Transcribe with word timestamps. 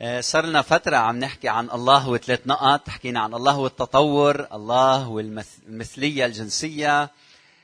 آه، 0.00 0.20
صار 0.20 0.46
لنا 0.46 0.62
فترة 0.62 0.96
عم 0.96 1.18
نحكي 1.18 1.48
عن 1.48 1.70
الله 1.70 2.08
وثلاث 2.08 2.40
نقط، 2.46 2.88
حكينا 2.88 3.20
عن 3.20 3.34
الله 3.34 3.58
والتطور، 3.58 4.46
الله 4.52 5.08
والمثلية 5.08 6.26
الجنسية، 6.26 7.10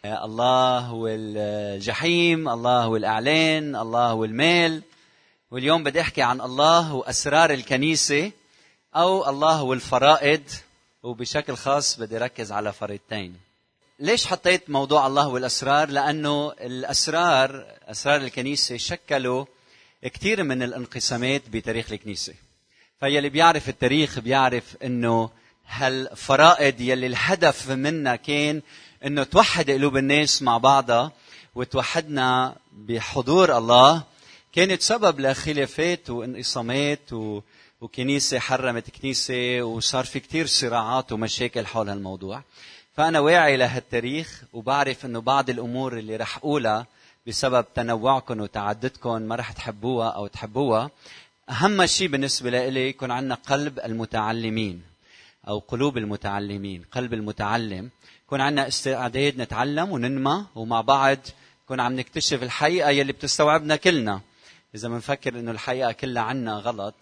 آه، 0.04 0.24
الله 0.24 0.92
والجحيم، 0.92 2.48
الله 2.48 2.88
والإعلان، 2.88 3.76
الله 3.76 4.14
والمال، 4.14 4.82
واليوم 5.50 5.84
بدي 5.84 6.00
أحكي 6.00 6.22
عن 6.22 6.40
الله 6.40 6.94
وأسرار 6.94 7.50
الكنيسة 7.50 8.32
أو 8.96 9.30
الله 9.30 9.62
والفرائض 9.62 10.42
وبشكل 11.02 11.56
خاص 11.56 11.98
بدي 11.98 12.18
ركز 12.18 12.52
على 12.52 12.72
فريضتين. 12.72 13.36
ليش 13.98 14.26
حطيت 14.26 14.70
موضوع 14.70 15.06
الله 15.06 15.28
والأسرار؟ 15.28 15.88
لأنه 15.88 16.52
الأسرار 16.60 17.66
أسرار 17.88 18.20
الكنيسة 18.20 18.76
شكلوا 18.76 19.44
كثير 20.08 20.42
من 20.42 20.62
الانقسامات 20.62 21.42
بتاريخ 21.48 21.92
الكنيسة. 21.92 22.34
فيلي 23.00 23.28
بيعرف 23.28 23.68
التاريخ 23.68 24.18
بيعرف 24.18 24.76
إنه 24.84 25.30
هالفرائض 25.68 26.80
يلي 26.80 27.06
الهدف 27.06 27.70
منها 27.70 28.16
كان 28.16 28.62
إنه 29.06 29.22
توحد 29.22 29.70
قلوب 29.70 29.96
الناس 29.96 30.42
مع 30.42 30.58
بعضها 30.58 31.12
وتوحدنا 31.54 32.56
بحضور 32.72 33.58
الله 33.58 34.02
كانت 34.52 34.82
سبب 34.82 35.20
لخلافات 35.20 36.10
وانقسامات 36.10 37.12
و... 37.12 37.40
وكنيسة 37.80 38.38
حرمت 38.38 38.90
كنيسة 38.90 39.62
وصار 39.62 40.04
في 40.04 40.20
كتير 40.20 40.46
صراعات 40.46 41.12
ومشاكل 41.12 41.66
حول 41.66 41.88
هالموضوع. 41.88 42.42
فأنا 42.96 43.20
واعي 43.20 43.56
لهالتاريخ 43.56 44.42
وبعرف 44.52 45.04
أنه 45.04 45.20
بعض 45.20 45.50
الأمور 45.50 45.98
اللي 45.98 46.16
رح 46.16 46.36
أقولها 46.36 46.86
بسبب 47.26 47.66
تنوعكم 47.74 48.40
وتعددكم 48.40 49.22
ما 49.22 49.36
رح 49.36 49.52
تحبوها 49.52 50.08
أو 50.08 50.26
تحبوها 50.26 50.90
أهم 51.50 51.86
شيء 51.86 52.08
بالنسبة 52.08 52.50
لي 52.50 52.88
يكون 52.88 53.10
عندنا 53.10 53.34
قلب 53.34 53.78
المتعلمين 53.78 54.82
أو 55.48 55.58
قلوب 55.58 55.98
المتعلمين 55.98 56.84
قلب 56.92 57.14
المتعلم. 57.14 57.90
يكون 58.26 58.40
عندنا 58.40 58.68
استعداد 58.68 59.40
نتعلم 59.40 59.92
وننمى 59.92 60.46
ومع 60.54 60.80
بعض 60.80 61.18
يكون 61.64 61.80
عم 61.80 61.92
نكتشف 61.92 62.42
الحقيقة 62.42 62.90
يلي 62.90 63.12
بتستوعبنا 63.12 63.76
كلنا. 63.76 64.20
إذا 64.74 64.88
بنفكر 64.88 65.38
إنه 65.38 65.50
الحقيقة 65.50 65.92
كلها 65.92 66.22
عنا 66.22 66.52
غلط 66.52 66.94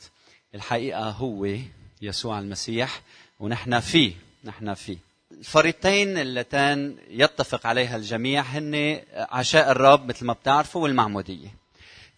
الحقيقة 0.54 1.10
هو 1.10 1.56
يسوع 2.02 2.38
المسيح 2.38 3.02
ونحن 3.40 3.80
فيه 3.80 4.12
نحن 4.44 4.74
فيه. 4.74 5.11
الفريقين 5.42 6.18
اللتان 6.18 6.96
يتفق 7.10 7.66
عليها 7.66 7.96
الجميع 7.96 8.42
هن 8.42 9.00
عشاء 9.14 9.70
الرب 9.70 10.08
مثل 10.08 10.24
ما 10.24 10.32
بتعرفوا 10.32 10.82
والمعمودية. 10.82 11.48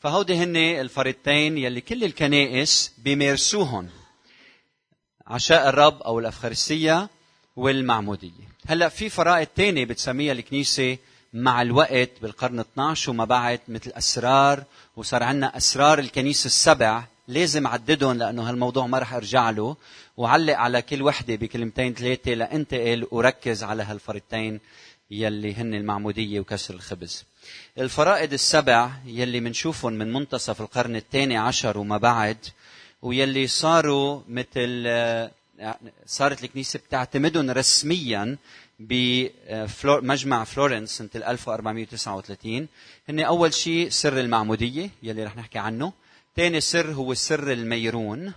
فهودي 0.00 0.34
هن 0.34 0.56
الفريقين 0.56 1.58
يلي 1.58 1.80
كل 1.80 2.04
الكنائس 2.04 2.92
بيمارسوهم 2.98 3.88
عشاء 5.26 5.68
الرب 5.68 6.02
أو 6.02 6.18
الافخارستيه 6.18 7.08
والمعمودية. 7.56 8.48
هلأ 8.66 8.88
في 8.88 9.08
فرائض 9.08 9.46
تانية 9.46 9.84
بتسميها 9.84 10.32
الكنيسة 10.32 10.98
مع 11.32 11.62
الوقت 11.62 12.10
بالقرن 12.22 12.60
12 12.60 13.10
وما 13.10 13.24
بعد 13.24 13.60
مثل 13.68 13.92
أسرار 13.94 14.64
وصار 14.96 15.22
عندنا 15.22 15.56
أسرار 15.56 15.98
الكنيسة 15.98 16.46
السبع 16.46 17.04
لازم 17.28 17.66
عددهم 17.66 18.18
لأنه 18.18 18.48
هالموضوع 18.48 18.86
ما 18.86 18.98
رح 18.98 19.14
أرجع 19.14 19.50
له. 19.50 19.76
وعلق 20.16 20.54
على 20.56 20.82
كل 20.82 21.02
وحدة 21.02 21.34
بكلمتين 21.34 21.94
ثلاثة 21.94 22.34
لانتقل 22.34 23.06
وركز 23.10 23.62
على 23.62 23.82
هالفريقتين 23.82 24.60
يلي 25.10 25.54
هن 25.54 25.74
المعمودية 25.74 26.40
وكسر 26.40 26.74
الخبز. 26.74 27.24
الفرائض 27.78 28.32
السبع 28.32 28.90
يلي 29.06 29.40
منشوفهم 29.40 29.92
من 29.92 30.12
منتصف 30.12 30.60
القرن 30.60 30.96
الثاني 30.96 31.36
عشر 31.36 31.78
وما 31.78 31.96
بعد 31.98 32.36
ويلي 33.02 33.46
صاروا 33.46 34.20
مثل 34.28 34.88
صارت 36.06 36.44
الكنيسة 36.44 36.78
بتعتمدهم 36.78 37.50
رسميا 37.50 38.36
بمجمع 38.80 40.44
فلورنس 40.44 40.90
سنة 40.90 41.08
1439 41.14 42.68
هن 43.08 43.20
أول 43.20 43.54
شيء 43.54 43.88
سر 43.88 44.20
المعمودية 44.20 44.90
يلي 45.02 45.24
رح 45.24 45.36
نحكي 45.36 45.58
عنه. 45.58 45.92
ثاني 46.36 46.60
سر 46.60 46.92
هو 46.92 47.14
سر 47.14 47.52
الميرون 47.52 48.32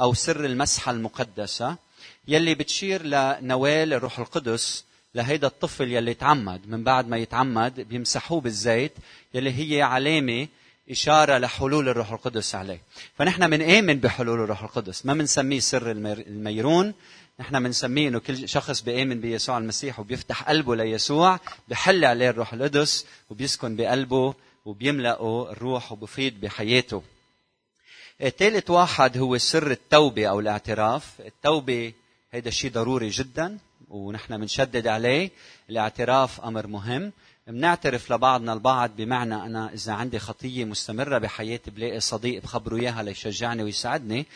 أو 0.00 0.14
سر 0.14 0.44
المسحة 0.44 0.92
المقدسة 0.92 1.76
يلي 2.28 2.54
بتشير 2.54 3.02
لنوال 3.02 3.92
الروح 3.92 4.18
القدس 4.18 4.84
لهيدا 5.14 5.46
الطفل 5.46 5.92
يلي 5.92 6.14
تعمد 6.14 6.60
من 6.68 6.84
بعد 6.84 7.08
ما 7.08 7.16
يتعمد 7.16 7.80
بيمسحوه 7.80 8.40
بالزيت 8.40 8.92
يلي 9.34 9.50
هي 9.50 9.82
علامة 9.82 10.48
إشارة 10.90 11.38
لحلول 11.38 11.88
الروح 11.88 12.12
القدس 12.12 12.54
عليه. 12.54 12.80
فنحن 13.18 13.50
بنآمن 13.50 13.94
بحلول 14.00 14.40
الروح 14.40 14.62
القدس 14.62 15.06
ما 15.06 15.14
بنسميه 15.14 15.60
سر 15.60 15.90
الميرون 15.90 16.94
نحن 17.40 17.62
بنسميه 17.62 18.08
إنه 18.08 18.18
كل 18.18 18.48
شخص 18.48 18.80
بيآمن 18.80 19.20
بيسوع 19.20 19.58
المسيح 19.58 20.00
وبيفتح 20.00 20.42
قلبه 20.42 20.76
ليسوع 20.76 21.40
بحل 21.68 22.04
عليه 22.04 22.30
الروح 22.30 22.52
القدس 22.52 23.06
وبيسكن 23.30 23.76
بقلبه 23.76 24.34
وبيملأه 24.64 25.52
الروح 25.52 25.92
وبفيد 25.92 26.40
بحياته. 26.40 27.02
ثالث 28.20 28.70
واحد 28.70 29.18
هو 29.18 29.38
سر 29.38 29.70
التوبة 29.70 30.26
أو 30.26 30.40
الاعتراف. 30.40 31.12
التوبة 31.20 31.92
هيدا 32.32 32.50
شيء 32.50 32.72
ضروري 32.72 33.08
جدا 33.08 33.58
ونحن 33.90 34.38
بنشدد 34.38 34.86
عليه. 34.86 35.30
الاعتراف 35.70 36.40
أمر 36.40 36.66
مهم. 36.66 37.12
بنعترف 37.46 38.12
لبعضنا 38.12 38.52
البعض 38.52 38.90
بمعنى 38.96 39.34
أنا 39.34 39.72
إذا 39.74 39.92
عندي 39.92 40.18
خطية 40.18 40.64
مستمرة 40.64 41.18
بحياتي 41.18 41.70
بلاقي 41.70 42.00
صديق 42.00 42.42
بخبره 42.42 42.76
إياها 42.76 43.02
ليشجعني 43.02 43.62
ويساعدني. 43.62 44.26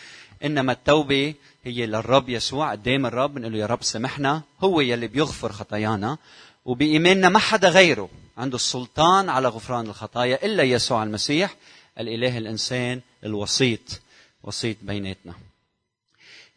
إنما 0.44 0.72
التوبة 0.72 1.34
هي 1.65 1.86
للرب 1.86 2.28
يسوع 2.28 2.70
قدام 2.70 3.06
الرب 3.06 3.34
بنقول 3.34 3.53
له 3.53 3.59
يا 3.59 3.66
رب 3.66 3.82
سامحنا 3.82 4.42
هو 4.60 4.81
يلي 4.81 5.06
بيغفر 5.06 5.53
خطايانا. 5.53 6.19
وبإيماننا 6.65 7.28
ما 7.28 7.38
حدا 7.38 7.69
غيره. 7.69 8.09
عنده 8.38 8.56
السلطان 8.56 9.28
على 9.28 9.48
غفران 9.48 9.86
الخطايا 9.86 10.44
إلا 10.44 10.62
يسوع 10.62 11.03
المسيح. 11.03 11.56
الإله 11.98 12.38
الإنسان 12.38 13.00
الوسيط 13.24 14.00
وسيط 14.42 14.76
بيناتنا. 14.82 15.34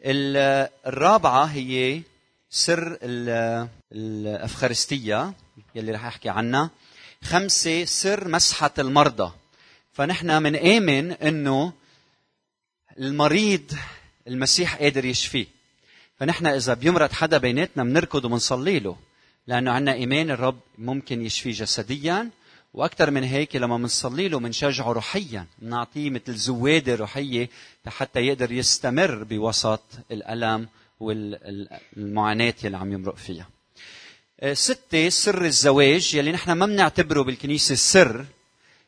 الرابعة 0.02 1.46
هي 1.46 2.02
سر 2.50 2.98
الأفخارستية 3.92 5.34
يلي 5.76 5.92
رح 5.92 6.06
أحكي 6.06 6.30
عنها. 6.30 6.70
خمسة 7.24 7.86
سر 7.86 8.28
مسحة 8.28 8.74
المرضى. 8.80 9.34
فنحن 9.94 10.44
بنآمن 10.44 11.12
إنه 11.12 11.74
المريض 13.00 13.72
المسيح 14.28 14.76
قادر 14.76 15.06
يشفيه. 15.06 15.46
فنحن 16.20 16.46
إذا 16.46 16.74
بيمرض 16.74 17.12
حدا 17.12 17.38
بيناتنا 17.38 17.84
بنركض 17.84 18.26
وبنصلي 18.26 18.80
له 18.80 18.98
لأنه 19.48 19.72
عندنا 19.72 19.94
إيمان 19.94 20.32
الرب 20.32 20.60
ممكن 20.78 21.26
يشفيه 21.26 21.52
جسديا 21.52 22.30
وأكثر 22.74 23.12
من 23.12 23.24
هيك 23.24 23.56
لما 23.56 23.78
بنصلي 23.78 24.28
له 24.28 24.40
بنشجعه 24.40 24.92
روحيا 24.92 25.46
بنعطيه 25.60 26.10
مثل 26.10 26.34
زوادة 26.34 26.96
روحية 26.96 27.50
حتى 27.88 28.20
يقدر 28.20 28.52
يستمر 28.52 29.24
بوسط 29.24 29.84
الألم 30.12 30.68
والمعاناة 31.00 32.54
اللي 32.64 32.78
عم 32.78 32.94
يمرق 32.94 33.16
فيها. 33.16 33.48
آه، 34.40 34.54
ستة 34.54 35.10
سر 35.10 35.46
الزواج 35.46 36.16
يلي 36.16 36.32
نحن 36.32 36.52
ما 36.52 36.66
بنعتبره 36.66 37.22
بالكنيسة 37.22 37.76
سر. 37.76 38.26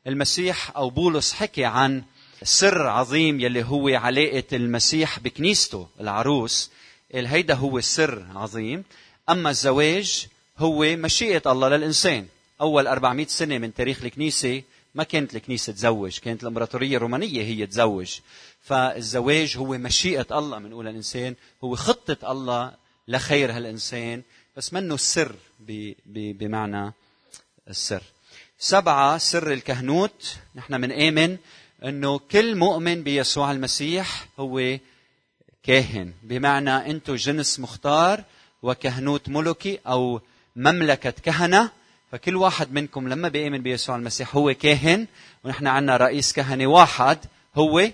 المسيح 0.07 0.77
أو 0.77 0.89
بولس 0.89 1.33
حكي 1.33 1.65
عن 1.65 2.03
سر 2.43 2.87
عظيم 2.87 3.39
يلي 3.39 3.63
هو 3.63 3.87
علاقة 3.87 4.43
المسيح 4.53 5.19
بكنيسته 5.19 5.87
العروس. 5.99 6.71
هيدا 7.13 7.53
هو 7.53 7.81
سر 7.81 8.25
عظيم. 8.35 8.83
أما 9.29 9.49
الزواج 9.49 10.27
هو 10.57 10.83
مشيئة 10.83 11.51
الله 11.51 11.69
للإنسان. 11.69 12.27
أول 12.61 12.87
400 12.87 13.27
سنة 13.27 13.57
من 13.57 13.73
تاريخ 13.73 14.03
الكنيسة 14.03 14.63
ما 14.95 15.03
كانت 15.03 15.35
الكنيسة 15.35 15.73
تزوج 15.73 16.17
كانت 16.19 16.41
الإمبراطورية 16.41 16.97
الرومانية 16.97 17.43
هي 17.43 17.65
تزوج. 17.65 18.19
فالزواج 18.61 19.57
هو 19.57 19.77
مشيئة 19.77 20.27
الله 20.31 20.59
بنقول 20.59 20.87
الإنسان 20.87 21.35
هو 21.63 21.75
خطة 21.75 22.31
الله 22.31 22.73
لخير 23.07 23.51
هالإنسان 23.51 24.21
بس 24.57 24.73
منه 24.73 24.95
السر 24.95 25.35
بمعنى 26.15 26.93
السر. 27.69 28.03
سبعة 28.59 29.17
سر 29.17 29.53
الكهنوت. 29.53 30.35
نحن 30.55 30.81
بنآمن 30.81 31.37
إنه 31.85 32.19
كل 32.19 32.55
مؤمن 32.55 33.03
بيسوع 33.03 33.51
المسيح 33.51 34.27
هو 34.39 34.77
كاهن. 35.63 36.13
بمعنى 36.23 36.91
أنتم 36.91 37.15
جنس 37.15 37.59
مختار 37.59 38.23
وكهنوت 38.63 39.29
ملكي 39.29 39.79
أو 39.87 40.21
مملكة 40.55 41.09
كهنة 41.11 41.71
فكل 42.11 42.35
واحد 42.35 42.73
منكم 42.73 43.07
لما 43.07 43.29
بيؤمن 43.29 43.61
بيسوع 43.61 43.95
المسيح 43.95 44.35
هو 44.35 44.53
كاهن 44.53 45.07
ونحن 45.43 45.67
عندنا 45.67 45.97
رئيس 45.97 46.33
كهنه 46.33 46.67
واحد 46.67 47.17
هو 47.55 47.91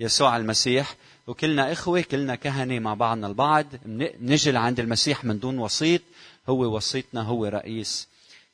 يسوع 0.00 0.36
المسيح 0.36 0.94
وكلنا 1.26 1.72
إخوة 1.72 2.00
كلنا 2.00 2.34
كهنة 2.34 2.78
مع 2.78 2.94
بعضنا 2.94 3.26
البعض 3.26 3.66
نجي 4.20 4.50
لعند 4.50 4.80
المسيح 4.80 5.24
من 5.24 5.38
دون 5.38 5.58
وسيط 5.58 6.00
هو 6.48 6.76
وسيطنا 6.76 7.22
هو 7.22 7.46
رئيس 7.46 8.08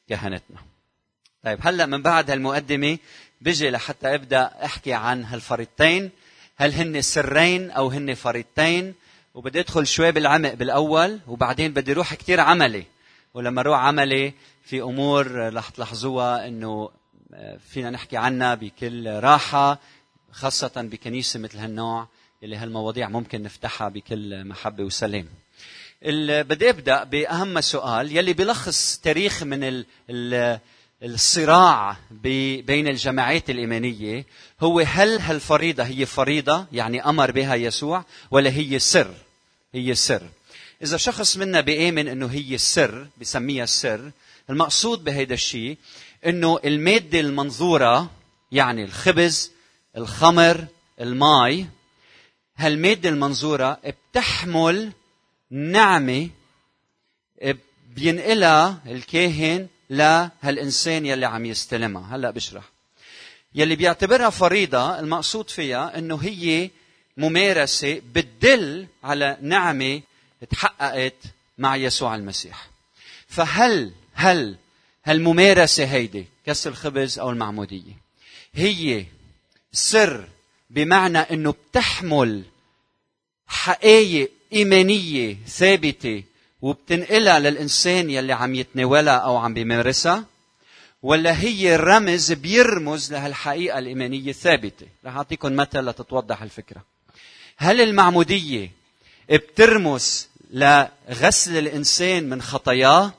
كهنتنا. 0.09 0.59
طيب 1.45 1.59
هلأ 1.63 1.87
من 1.87 2.03
بعد 2.03 2.31
هالمقدمة 2.31 2.99
بجي 3.41 3.71
لحتى 3.71 4.15
أبدأ 4.15 4.51
أحكي 4.65 4.93
عن 4.93 5.25
هالفريقين. 5.25 6.11
هل 6.57 6.73
هن 6.75 7.03
سرين 7.03 7.71
أو 7.71 7.89
هن 7.89 8.15
فريضتين 8.15 8.95
وبدي 9.35 9.61
أدخل 9.61 9.87
شوي 9.87 10.13
بالعمق 10.13 10.55
بالأول 10.55 11.19
وبعدين 11.27 11.73
بدي 11.73 11.93
أروح 11.93 12.15
كثير 12.15 12.41
عملي. 12.41 12.85
ولما 13.39 13.61
أروح 13.61 13.79
عملي 13.79 14.33
في 14.65 14.83
أمور 14.83 15.55
رح 15.55 15.69
تلاحظوها 15.69 16.49
إنه 16.49 16.91
آه، 17.35 17.59
فينا 17.69 17.91
نحكي 17.91 18.17
عنها 18.17 18.55
بكل 18.55 19.07
راحة 19.09 19.79
خاصة 20.33 20.73
بكنيسة 20.77 21.41
مثل 21.41 21.59
هالنوع 21.59 22.09
اللي 22.43 22.57
هالمواضيع 22.57 23.09
ممكن 23.09 23.43
نفتحها 23.43 23.89
بكل 23.89 24.45
محبة 24.45 24.85
وسلام. 24.85 25.27
بدي 26.43 26.71
أبدأ 26.71 27.05
بأهم 27.05 27.61
سؤال 27.61 28.17
يلي 28.17 28.33
بيلخص 28.33 28.99
تاريخ 28.99 29.43
من 29.43 29.65
ال 29.65 29.87
ال 30.11 30.59
الصراع 31.03 31.97
بين 32.11 32.89
الجماعات 32.89 33.51
الإيمانية. 33.51 34.25
هو 34.61 34.81
هل 34.81 35.19
هالفريضة 35.19 35.83
هي 35.83 36.07
فريضة 36.07 36.67
يعني 36.73 37.05
أمر 37.05 37.31
بها 37.31 37.55
يسوع 37.55 38.05
ولا 38.31 38.51
هي 38.51 38.79
سر؟ 38.79 39.15
هي 39.75 39.95
سر. 39.95 40.23
إذا 40.83 40.97
شخص 40.97 41.37
منا 41.37 41.61
بيآمن 41.61 42.09
أنه 42.09 42.27
هي 42.27 42.55
السر 42.55 43.09
بسميها 43.21 43.65
السر 43.65 44.11
المقصود 44.51 45.05
بهذا 45.05 45.35
الشيء 45.35 45.77
أنه 46.27 46.59
المادة 46.65 47.21
المنظورة 47.21 48.11
يعني 48.53 48.85
الخبز 48.85 49.53
الخمر 49.97 50.67
الماء 51.01 51.67
هالمادة 52.57 53.09
المنظورة 53.09 53.81
بتحمل 54.13 54.93
نعمة 55.51 56.29
بينقلها 57.95 58.81
الكاهن 58.87 59.69
لهالإنسان 59.91 61.07
يلي 61.07 61.27
عم 61.27 61.47
يستلمها. 61.47 62.17
هلأ 62.17 62.31
بشرح. 62.31 62.65
يلي 63.55 63.77
بيعتبرها 63.77 64.31
فريضة 64.31 64.99
المقصود 64.99 65.51
فيها 65.51 65.99
أنه 65.99 66.17
هي 66.17 66.71
ممارسة 67.17 68.03
بتدل 68.15 68.87
على 69.05 69.37
نعمة 69.43 70.01
تحققت 70.51 71.15
مع 71.59 71.77
يسوع 71.77 72.15
المسيح. 72.15 72.69
فهل 73.29 73.93
هل 74.15 74.57
هالممارسة 75.05 75.85
هيدي 75.85 76.27
كس 76.47 76.67
الخبز 76.67 77.19
أو 77.19 77.31
المعمودية؟ 77.31 77.93
هي 78.55 79.05
سر 79.73 80.29
بمعنى 80.71 81.19
أنه 81.19 81.55
بتحمل 81.71 82.43
حقائق 83.47 84.31
إيمانية 84.53 85.37
ثابتة 85.47 86.23
وبتنقلها 86.63 87.39
للإنسان 87.39 88.11
يلي 88.11 88.33
عم 88.33 88.55
يتناولها 88.55 89.17
أو 89.17 89.37
عم 89.37 89.55
بيمارسها؟ 89.55 90.25
ولا 91.03 91.41
هي 91.41 91.77
رمز 91.77 92.33
بيرمز 92.33 93.13
لهالحقيقة 93.13 93.79
الإيمانية 93.79 94.31
الثابتة 94.31 94.87
رح 95.05 95.17
أعطيكم 95.17 95.57
مثل 95.57 95.81
لتتوضح 95.81 96.43
الفكرة. 96.43 96.83
هل 97.57 97.81
المعمودية 97.81 98.71
بترمز 99.31 100.28
لغسل 100.51 101.59
الإنسان 101.59 102.29
من 102.29 102.43
خطاياه 102.43 103.13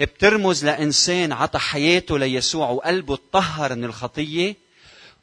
بترمز 0.00 0.64
لإنسان 0.64 1.32
عطى 1.32 1.58
حياته 1.58 2.18
ليسوع 2.18 2.70
وقلبه 2.70 3.14
اتطهر 3.14 3.74
من 3.74 3.84
الخطية 3.84 4.56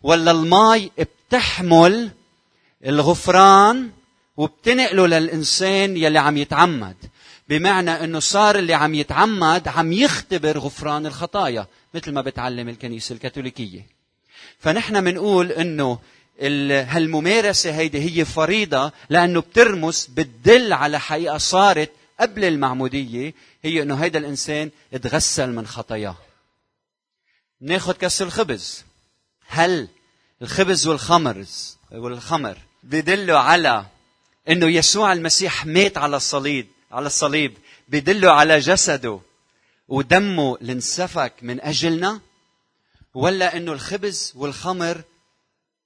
ولا 0.04 0.32
الماي 0.32 0.92
بتحمل 1.00 2.12
الغفران 2.86 3.90
وبتنقله 4.38 5.08
للإنسان 5.08 5.98
يلي 5.98 6.20
عم 6.20 6.38
يتعمد. 6.38 6.96
بمعنى 7.50 7.92
إنه 7.92 8.20
صار 8.20 8.56
اللي 8.56 8.74
عم 8.74 8.96
يتعمد 8.96 9.68
عم 9.68 9.94
يختبر 9.94 10.58
غفران 10.58 11.06
الخطايا 11.06 11.68
مثل 11.94 12.12
ما 12.12 12.22
بتعلم 12.22 12.70
الكنيسة 12.70 13.14
الكاثوليكية. 13.14 13.88
فنحن 14.60 15.04
بنقول 15.04 15.52
إنه 15.52 16.00
هالممارسة 16.42 17.72
هيدي 17.76 18.00
هي 18.00 18.26
فريضة 18.26 18.92
لأنه 19.10 19.42
بترمس 19.42 20.08
بتدل 20.08 20.74
على 20.74 21.00
حقيقة 21.00 21.38
صارت 21.38 21.92
قبل 22.20 22.46
المعمودية 22.46 23.34
هي 23.64 23.82
إنه 23.82 23.96
هيدا 23.96 24.20
الإنسان 24.20 24.72
تغسل 25.02 25.50
من 25.50 25.68
خطاياه. 25.68 26.18
ناخذ 27.62 27.94
كس 27.94 28.22
الخبز. 28.22 28.84
هل 29.48 29.88
الخبز 30.42 30.88
والخمر 30.88 31.46
والخمر 31.92 32.58
بدلوا 32.84 33.40
على 33.40 33.86
إنه 34.50 34.68
يسوع 34.68 35.14
المسيح 35.14 35.66
مات 35.66 35.98
على 35.98 36.18
الصليب 36.18 36.68
على 36.92 37.06
الصليب؟ 37.08 37.58
بدلوا 37.88 38.32
على 38.32 38.60
جسده 38.60 39.20
ودمه 39.88 40.58
اللي 40.62 40.74
انسفك 40.74 41.34
من 41.42 41.62
أجلنا؟ 41.62 42.22
ولا 43.14 43.58
إنه 43.58 43.72
الخبز 43.74 44.34
والخمر 44.36 45.02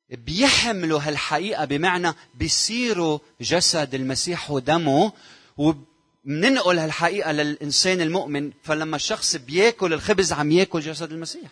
بيحملوا 0.10 1.00
هالحقيقة 1.02 1.66
بمعنى 1.66 2.13
بيصيروا 2.36 3.19
جسد 3.42 3.96
المسيح 3.96 4.52
ودمه 4.52 5.12
وبننقل 5.57 6.80
هالحقيقة 6.80 7.31
للإنسان 7.31 8.02
المؤمن 8.02 8.52
فلما 8.63 8.96
الشخص 8.96 9.36
بياكل 9.36 9.94
الخبز 9.94 10.34
عم 10.34 10.52
ياكل 10.52 10.80
جسد 10.80 11.12
المسيح 11.12 11.50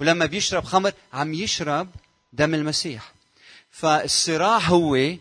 ولما 0.00 0.26
بيشرب 0.26 0.64
خمر 0.64 0.92
عم 1.12 1.34
يشرب 1.34 1.88
دم 2.32 2.54
المسيح. 2.54 3.12
فالصراع 3.70 4.58
هو 4.58 5.14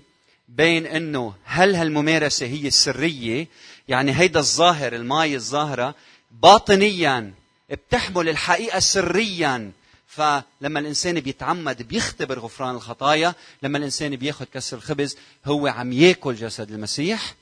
بين 0.48 0.86
إنه 0.86 1.34
هل 1.46 1.76
هالممارسة 1.76 2.46
هي 2.46 2.68
السرية 2.68 3.48
يعني 3.88 4.20
هيدا 4.20 4.40
الظاهر 4.40 4.96
الماي 4.96 5.36
الظاهرة 5.36 5.96
باطنيا 6.32 7.34
بتحمل 7.70 8.30
الحقيقة 8.30 8.80
سريا 8.80 9.72
فلما 10.18 10.80
الإنسان 10.80 11.20
بيتعمد 11.20 11.82
بيختبر 11.82 12.40
غفران 12.40 12.76
الخطايا 12.76 13.34
لما 13.64 13.78
الإنسان 13.78 14.16
بياخذ 14.16 14.46
كسر 14.46 14.78
الخبز 14.78 15.18
هو 15.46 15.68
عم 15.68 15.94
ياكل 15.94 16.36
جسد 16.36 16.72
المسيح 16.72 17.36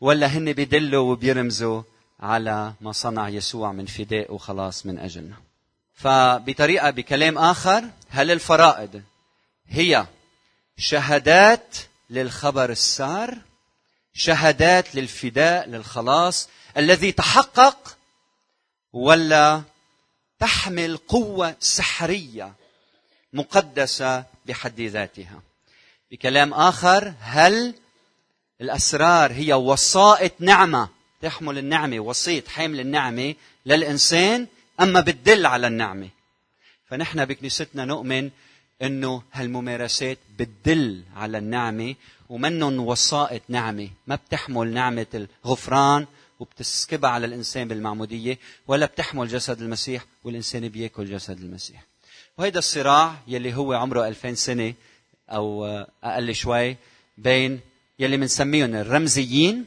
ولا 0.00 0.26
هن 0.26 0.52
بيدلوا 0.52 1.12
وبيرمزوا 1.12 1.82
على 2.20 2.72
ما 2.80 2.92
صنع 2.92 3.28
يسوع 3.28 3.72
من 3.72 3.86
فداء 3.86 4.34
وخلاص 4.34 4.86
من 4.86 4.98
أجلنا. 4.98 5.36
فبطريقة 5.94 6.90
بكلام 6.90 7.38
آخر 7.38 7.84
هل 8.08 8.30
الفرائض 8.30 9.02
هي 9.68 10.06
شهادات 10.76 11.76
للخبر 12.10 12.70
السار؟ 12.70 13.38
شهادات 14.14 14.94
للفداء 14.94 15.68
للخلاص 15.68 16.48
الذي 16.76 17.12
تحقق 17.12 17.96
ولا 18.92 19.62
تحمل 20.40 20.96
قوة 20.96 21.56
سحرية 21.60 22.52
مقدسة 23.32 24.24
بحد 24.46 24.80
ذاتها. 24.80 25.40
بكلام 26.10 26.54
آخر 26.54 27.14
هل 27.20 27.74
الأسرار 28.60 29.32
هي 29.32 29.54
وسائط 29.54 30.32
نعمة؟ 30.40 30.88
تحمل 31.22 31.58
النعمة 31.58 32.00
وسيط 32.00 32.48
حامل 32.48 32.80
النعمة 32.80 33.34
للإنسان 33.66 34.46
أما 34.80 35.00
بتدل 35.00 35.46
على 35.46 35.66
النعمة. 35.66 36.08
فنحن 36.88 37.24
بكنيستنا 37.24 37.84
نؤمن 37.84 38.30
إنه 38.82 39.22
هالممارسات 39.32 40.18
بتدل 40.38 41.02
على 41.16 41.38
النعمة 41.38 41.94
ومنن 42.28 42.78
وسائط 42.78 43.42
نعمة. 43.48 43.88
ما 44.06 44.14
بتحمل 44.14 44.74
نعمة 44.74 45.26
الغفران 45.44 46.06
وبتسكبها 46.40 47.10
على 47.10 47.26
الإنسان 47.26 47.68
بالمعمودية 47.68 48.38
ولا 48.66 48.86
بتحمل 48.86 49.28
جسد 49.28 49.62
المسيح 49.62 50.04
والإنسان 50.24 50.68
بياكل 50.68 51.04
جسد 51.04 51.40
المسيح. 51.40 51.84
وهيدا 52.38 52.58
الصراع 52.58 53.14
يلي 53.26 53.54
هو 53.54 53.72
عمره 53.72 54.08
2000 54.08 54.34
سنة 54.34 54.74
أو 55.30 55.66
أقل 56.04 56.34
شوي 56.34 56.76
بين 57.18 57.60
يلي 57.98 58.16
بنسميهم 58.16 58.74
الرمزيين 58.74 59.64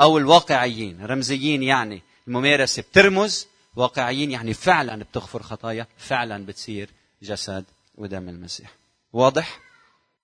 أو 0.00 0.18
الواقعيين. 0.18 1.04
الرمزيين 1.04 1.62
يعني 1.62 2.02
الممارسة 2.28 2.82
بترمز 2.82 3.46
واقعيين 3.76 4.30
يعني 4.30 4.54
فعلا 4.54 5.04
بتغفر 5.04 5.42
خطايا 5.42 5.86
فعلا 5.98 6.46
بتصير 6.46 6.90
جسد 7.22 7.64
ودم 7.94 8.28
المسيح. 8.28 8.74
واضح؟ 9.12 9.60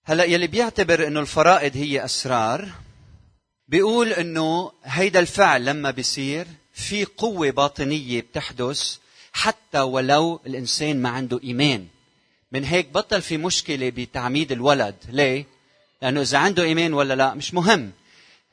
هلا 0.04 0.24
يلي 0.24 0.46
بيعتبر 0.46 1.06
إنه 1.06 1.20
الفرائض 1.20 1.76
هي 1.76 2.04
أسرار 2.04 2.68
بيقول 3.68 4.12
إنه 4.12 4.72
هيدا 4.84 5.20
الفعل 5.20 5.64
لما 5.64 5.90
بيصير 5.90 6.46
في 6.74 7.04
قوة 7.04 7.50
باطنية 7.50 8.20
بتحدث 8.20 8.96
حتى 9.32 9.80
ولو 9.80 10.40
الإنسان 10.46 11.02
ما 11.02 11.08
عنده 11.08 11.40
إيمان. 11.44 11.86
من 12.52 12.64
هيك 12.64 12.88
بطل 12.88 13.22
في 13.22 13.36
مشكلة 13.36 13.90
بتعميد 13.90 14.52
الولد. 14.52 14.94
ليه؟ 15.08 15.46
لأنه 16.02 16.20
إذا 16.20 16.38
عنده 16.38 16.62
إيمان 16.62 16.94
ولا 16.94 17.14
لا 17.14 17.34
مش 17.34 17.54
مهم. 17.54 17.92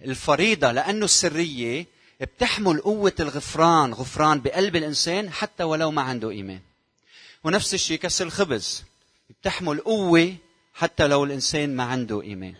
الفريضة 0.01 0.71
لأنه 0.71 1.05
السرية 1.05 1.85
بتحمل 2.21 2.81
قوة 2.81 3.13
الغفران 3.19 3.93
غفران 3.93 4.41
بقلب 4.41 4.75
الإنسان 4.75 5.31
حتى 5.31 5.63
ولو 5.63 5.91
ما 5.91 6.01
عنده 6.01 6.29
إيمان. 6.31 6.59
ونفس 7.43 7.73
الشيء 7.73 7.97
كسر 7.97 8.25
الخبز. 8.25 8.83
بتحمل 9.29 9.79
قوة 9.79 10.35
حتى 10.73 11.07
لو 11.07 11.23
الإنسان 11.23 11.75
ما 11.75 11.83
عنده 11.83 12.21
إيمان. 12.21 12.53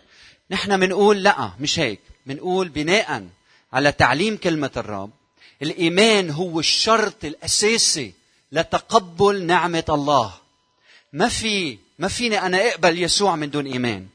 نحن 0.50 0.80
بنقول 0.80 1.22
لا 1.22 1.50
مش 1.60 1.78
هيك. 1.78 2.00
بنقول 2.26 2.68
بناء 2.68 3.26
على 3.72 3.92
تعليم 3.92 4.36
كلمة 4.36 4.70
الرب 4.76 5.10
الإيمان 5.62 6.30
هو 6.30 6.60
الشرط 6.60 7.24
الأساسي 7.24 8.12
لتقبل 8.52 9.42
نعمة 9.42 9.84
الله. 9.88 10.34
ما 11.12 11.28
في 11.28 11.78
ما 11.98 12.08
فيني 12.08 12.42
أنا 12.42 12.68
أقبل 12.68 13.02
يسوع 13.02 13.36
من 13.36 13.50
دون 13.50 13.66
إيمان. 13.66 14.06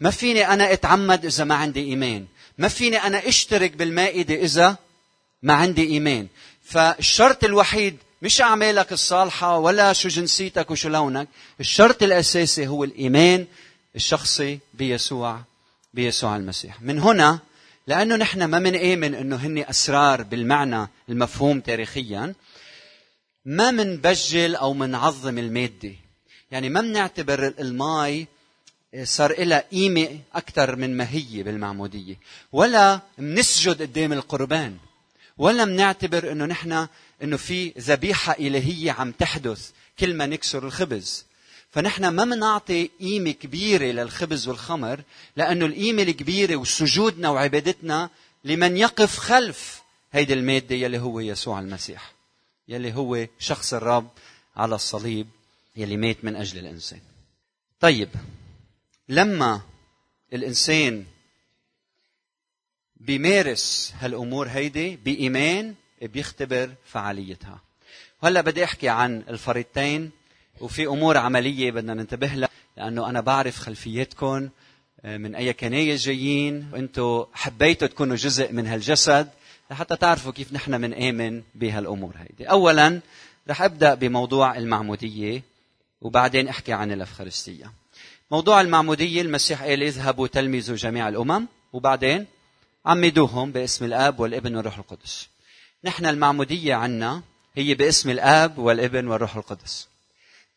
ما 0.00 0.10
فيني 0.10 0.52
أنا 0.52 0.72
أتعمد 0.72 1.24
إذا 1.24 1.44
ما 1.44 1.54
عندي 1.54 1.80
إيمان. 1.80 2.26
ما 2.58 2.68
فيني 2.68 2.96
أنا 2.96 3.28
أشترك 3.28 3.72
بالمائدة 3.72 4.34
إذا 4.34 4.76
ما 5.42 5.54
عندي 5.54 5.86
إيمان. 5.86 6.26
فالشرط 6.64 7.44
الوحيد 7.44 7.96
مش 8.22 8.40
أعمالك 8.40 8.92
الصالحة 8.92 9.58
ولا 9.58 9.92
شو 9.92 10.08
جنسيتك 10.08 10.70
وشو 10.70 10.88
لونك. 10.88 11.28
الشرط 11.60 12.02
الأساسي 12.02 12.66
هو 12.66 12.84
الإيمان 12.84 13.46
الشخصي 13.96 14.58
بيسوع 14.74 15.40
بيسوع 15.94 16.36
المسيح. 16.36 16.82
من 16.82 16.98
هنا 16.98 17.38
لأنه 17.86 18.16
نحن 18.16 18.44
ما 18.44 18.58
منآمن 18.58 19.14
إنه 19.14 19.36
هن 19.36 19.58
أسرار 19.58 20.22
بالمعنى 20.22 20.88
المفهوم 21.08 21.60
تاريخيا. 21.60 22.34
ما 23.44 23.70
منبجل 23.70 24.56
أو 24.56 24.74
منعظم 24.74 25.38
المادة. 25.38 25.92
يعني 26.50 26.68
ما 26.68 26.80
بنعتبر 26.80 27.54
الماي 27.58 28.26
صار 29.02 29.44
لها 29.44 29.64
قيمة 29.72 30.18
أكثر 30.34 30.76
من 30.76 30.96
ما 30.96 31.10
هي 31.10 31.42
بالمعمودية. 31.42 32.16
ولا 32.52 33.00
منسجد 33.18 33.82
قدام 33.82 34.12
القربان. 34.12 34.76
ولا 35.38 35.64
منعتبر 35.64 36.32
إنه 36.32 36.44
نحن 36.46 36.86
إنه 37.22 37.36
في 37.36 37.72
ذبيحة 37.78 38.32
إلهية 38.32 38.92
عم 38.92 39.12
تحدث 39.12 39.70
كل 39.98 40.14
ما 40.14 40.26
نكسر 40.26 40.66
الخبز. 40.66 41.29
فنحن 41.70 42.08
ما 42.08 42.24
منعطي 42.24 42.90
قيمة 43.00 43.30
كبيرة 43.30 43.84
للخبز 43.84 44.48
والخمر 44.48 45.02
لأنه 45.36 45.66
القيمة 45.66 46.02
الكبيرة 46.02 46.56
وسجودنا 46.56 47.30
وعبادتنا 47.30 48.10
لمن 48.44 48.76
يقف 48.76 49.18
خلف 49.18 49.82
هيدي 50.12 50.32
المادة 50.32 50.74
يلي 50.74 50.98
هو 50.98 51.20
يسوع 51.20 51.60
المسيح 51.60 52.12
يلي 52.68 52.94
هو 52.94 53.26
شخص 53.38 53.74
الرب 53.74 54.10
على 54.56 54.74
الصليب 54.74 55.28
يلي 55.76 55.96
مات 55.96 56.24
من 56.24 56.36
أجل 56.36 56.58
الإنسان. 56.58 57.00
طيب 57.80 58.08
لما 59.08 59.60
الإنسان 60.32 61.06
بيمارس 62.96 63.92
هالأمور 64.00 64.48
هيدي 64.48 64.96
بإيمان 64.96 65.74
بيختبر 66.02 66.74
فعاليتها. 66.86 67.60
وهلا 68.22 68.40
بدي 68.40 68.64
أحكي 68.64 68.88
عن 68.88 69.24
الفريقين 69.28 70.10
وفي 70.60 70.86
أمور 70.86 71.16
عملية 71.16 71.70
بدنا 71.70 71.94
ننتبه 71.94 72.26
لها 72.26 72.48
لأنه 72.76 73.10
أنا 73.10 73.20
بعرف 73.20 73.56
خلفيتكم 73.56 74.48
آه، 75.04 75.16
من 75.16 75.34
أي 75.34 75.52
كنايس 75.52 76.04
جايين. 76.04 76.70
وأنتم 76.72 77.24
حبيتوا 77.32 77.88
تكونوا 77.88 78.16
جزء 78.16 78.52
من 78.52 78.66
هالجسد 78.66 79.28
لحتى 79.70 79.96
تعرفوا 79.96 80.32
كيف 80.32 80.52
نحن 80.52 80.80
بنآمن 80.80 81.42
بهالأمور 81.54 82.14
هيدي. 82.16 82.44
اولا 82.50 83.00
رح 83.48 83.62
أبدأ 83.62 83.94
بموضوع 83.94 84.56
المعمودية 84.56 85.42
وبعدين 86.00 86.48
أحكي 86.48 86.72
عن 86.72 86.92
الافخارستيه 86.92 87.72
موضوع 88.30 88.60
المعمودية 88.60 89.22
المسيح 89.22 89.62
قال 89.62 89.82
اذهبوا 89.82 90.26
تلمذوا 90.26 90.76
جميع 90.76 91.08
الأمم 91.08 91.46
وبعدين 91.72 92.26
عمدوهم 92.86 93.52
باسم 93.52 93.84
الآب 93.84 94.20
والابن 94.20 94.56
والروح 94.56 94.78
القدس. 94.78 95.28
نحن 95.84 96.06
المعمودية 96.06 96.74
عنا 96.74 97.22
هي 97.54 97.74
باسم 97.74 98.10
الآب 98.10 98.58
والابن 98.58 99.06
والروح 99.08 99.36
القدس. 99.36 99.89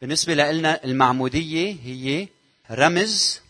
بالنسبة 0.03 0.33
لنا 0.33 0.83
المعمودية 0.83 1.75
هي 1.83 2.27
رمز 2.71 3.41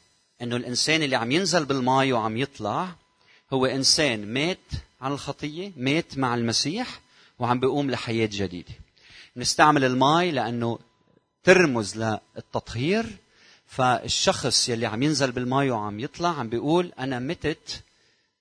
إنه 0.42 0.56
الإنسان 0.56 1.04
اللي 1.04 1.16
عم 1.16 1.32
ينزل 1.32 1.66
بالماء 1.66 2.12
وعم 2.12 2.38
يطلع 2.38 2.96
هو 3.54 3.66
إنسان 3.66 4.34
مات 4.34 4.58
عن 5.02 5.12
الخطية 5.12 5.72
مات 5.78 6.18
مع 6.18 6.36
المسيح 6.36 7.02
وعم 7.40 7.60
بيقوم 7.60 7.92
لحياة 7.92 8.30
جديدة. 8.32 8.74
نستعمل 9.38 9.84
الماء 9.84 10.32
لأنه 10.32 10.80
ترمز 11.44 11.98
للتطهير 11.98 13.06
فالشخص 13.68 14.70
يلي 14.70 14.86
عم 14.86 15.04
ينزل 15.04 15.32
بالماء 15.32 15.70
وعم 15.70 16.00
يطلع 16.00 16.30
عم 16.30 16.50
بيقول 16.50 16.92
أنا 17.00 17.20
متت 17.20 17.84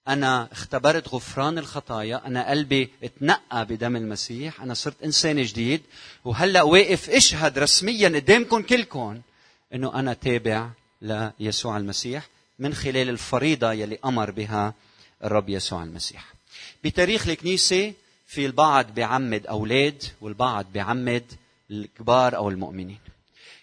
أنا 0.09 0.49
اختبرت 0.53 1.09
غفران 1.09 1.59
الخطايا 1.59 2.27
أنا 2.27 2.51
قلبي 2.51 2.91
اتنقى 3.03 3.65
بدم 3.67 3.97
المسيح 3.97 4.61
أنا 4.61 4.75
صرت 4.75 5.03
إنسان 5.03 5.43
جديد 5.43 5.83
وهلأ 6.25 6.63
واقف 6.63 7.11
أشهد 7.11 7.59
رسميا 7.59 8.09
قدامكم 8.09 8.63
كلكم 8.63 9.21
أنه 9.75 9.95
أنا 9.95 10.15
تابع 10.15 10.69
ليسوع 11.03 11.77
المسيح 11.77 12.29
من 12.59 12.75
خلال 12.75 13.09
الفريضة 13.09 13.73
يلي 13.73 13.99
أمر 14.05 14.31
بها 14.31 14.75
الرب 15.25 15.49
يسوع 15.49 15.83
المسيح. 15.83 16.35
بتاريخ 16.85 17.29
الكنيسة 17.29 17.93
في 18.27 18.47
البعض 18.47 18.95
بيعمد 18.95 19.47
أولاد 19.47 20.03
والبعض 20.21 20.67
بيعمد 20.73 21.25
الكبار 21.71 22.37
أو 22.37 22.49
المؤمنين. 22.49 22.99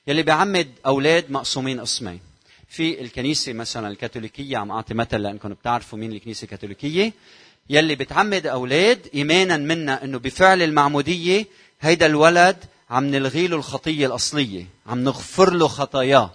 يلي 0.07 0.23
بيعمد 0.23 0.71
أولاد 0.85 1.31
مقسومين 1.31 1.79
قسمين. 1.79 2.28
في 2.69 3.01
الكنيسة 3.01 3.53
مثلا 3.53 3.87
الكاثوليكية 3.87 4.57
عم 4.57 4.71
أعطي 4.71 4.93
مثل 4.93 5.21
لأنكم 5.21 5.49
بتعرفوا 5.49 5.99
مين 5.99 6.11
الكنيسة 6.11 6.45
الكاثوليكية 6.45 7.13
يلي 7.69 7.95
بتعمد 7.95 8.47
أولاد 8.47 9.09
إيمانا 9.13 9.57
منا 9.57 10.03
أنه 10.03 10.19
بفعل 10.19 10.61
المعمودية 10.61 11.45
هيدا 11.81 12.05
الولد 12.05 12.57
عم 12.89 13.05
نلغي 13.05 13.47
له 13.47 13.55
الخطية 13.55 14.05
الأصلية 14.05 14.65
عم 14.87 14.99
نغفر 14.99 15.53
له 15.53 15.67
خطاياه. 15.67 16.33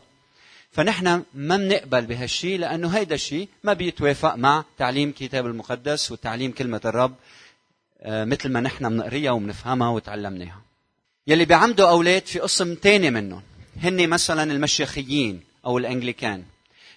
فنحن 0.71 1.23
ما 1.35 1.57
بنقبل 1.57 2.07
بهالشيء 2.07 2.59
لأنه 2.59 2.89
هيدا 2.89 3.15
الشيء 3.15 3.49
ما 3.65 3.73
بيتوافق 3.73 4.35
مع 4.35 4.65
تعليم 4.79 5.09
الكتاب 5.09 5.47
المقدس 5.47 6.13
وتعليم 6.13 6.53
كلمة 6.53 6.81
الرب 6.85 7.15
آه، 8.01 8.25
مثل 8.25 8.49
ما 8.49 8.61
نحن 8.61 8.89
بنقريها 8.89 9.31
وبنفهمها 9.31 9.89
وتعلمناها. 9.89 10.63
يلي 11.27 11.45
بيعمدوا 11.45 11.89
أولاد 11.89 12.27
في 12.27 12.39
قسم 12.39 12.75
تاني 12.75 13.11
منهم 13.11 13.43
هن 13.83 14.09
مثلا 14.09 14.53
المشيخيين. 14.53 15.54
أو 15.67 15.79
الأنجليكان. 15.79 16.45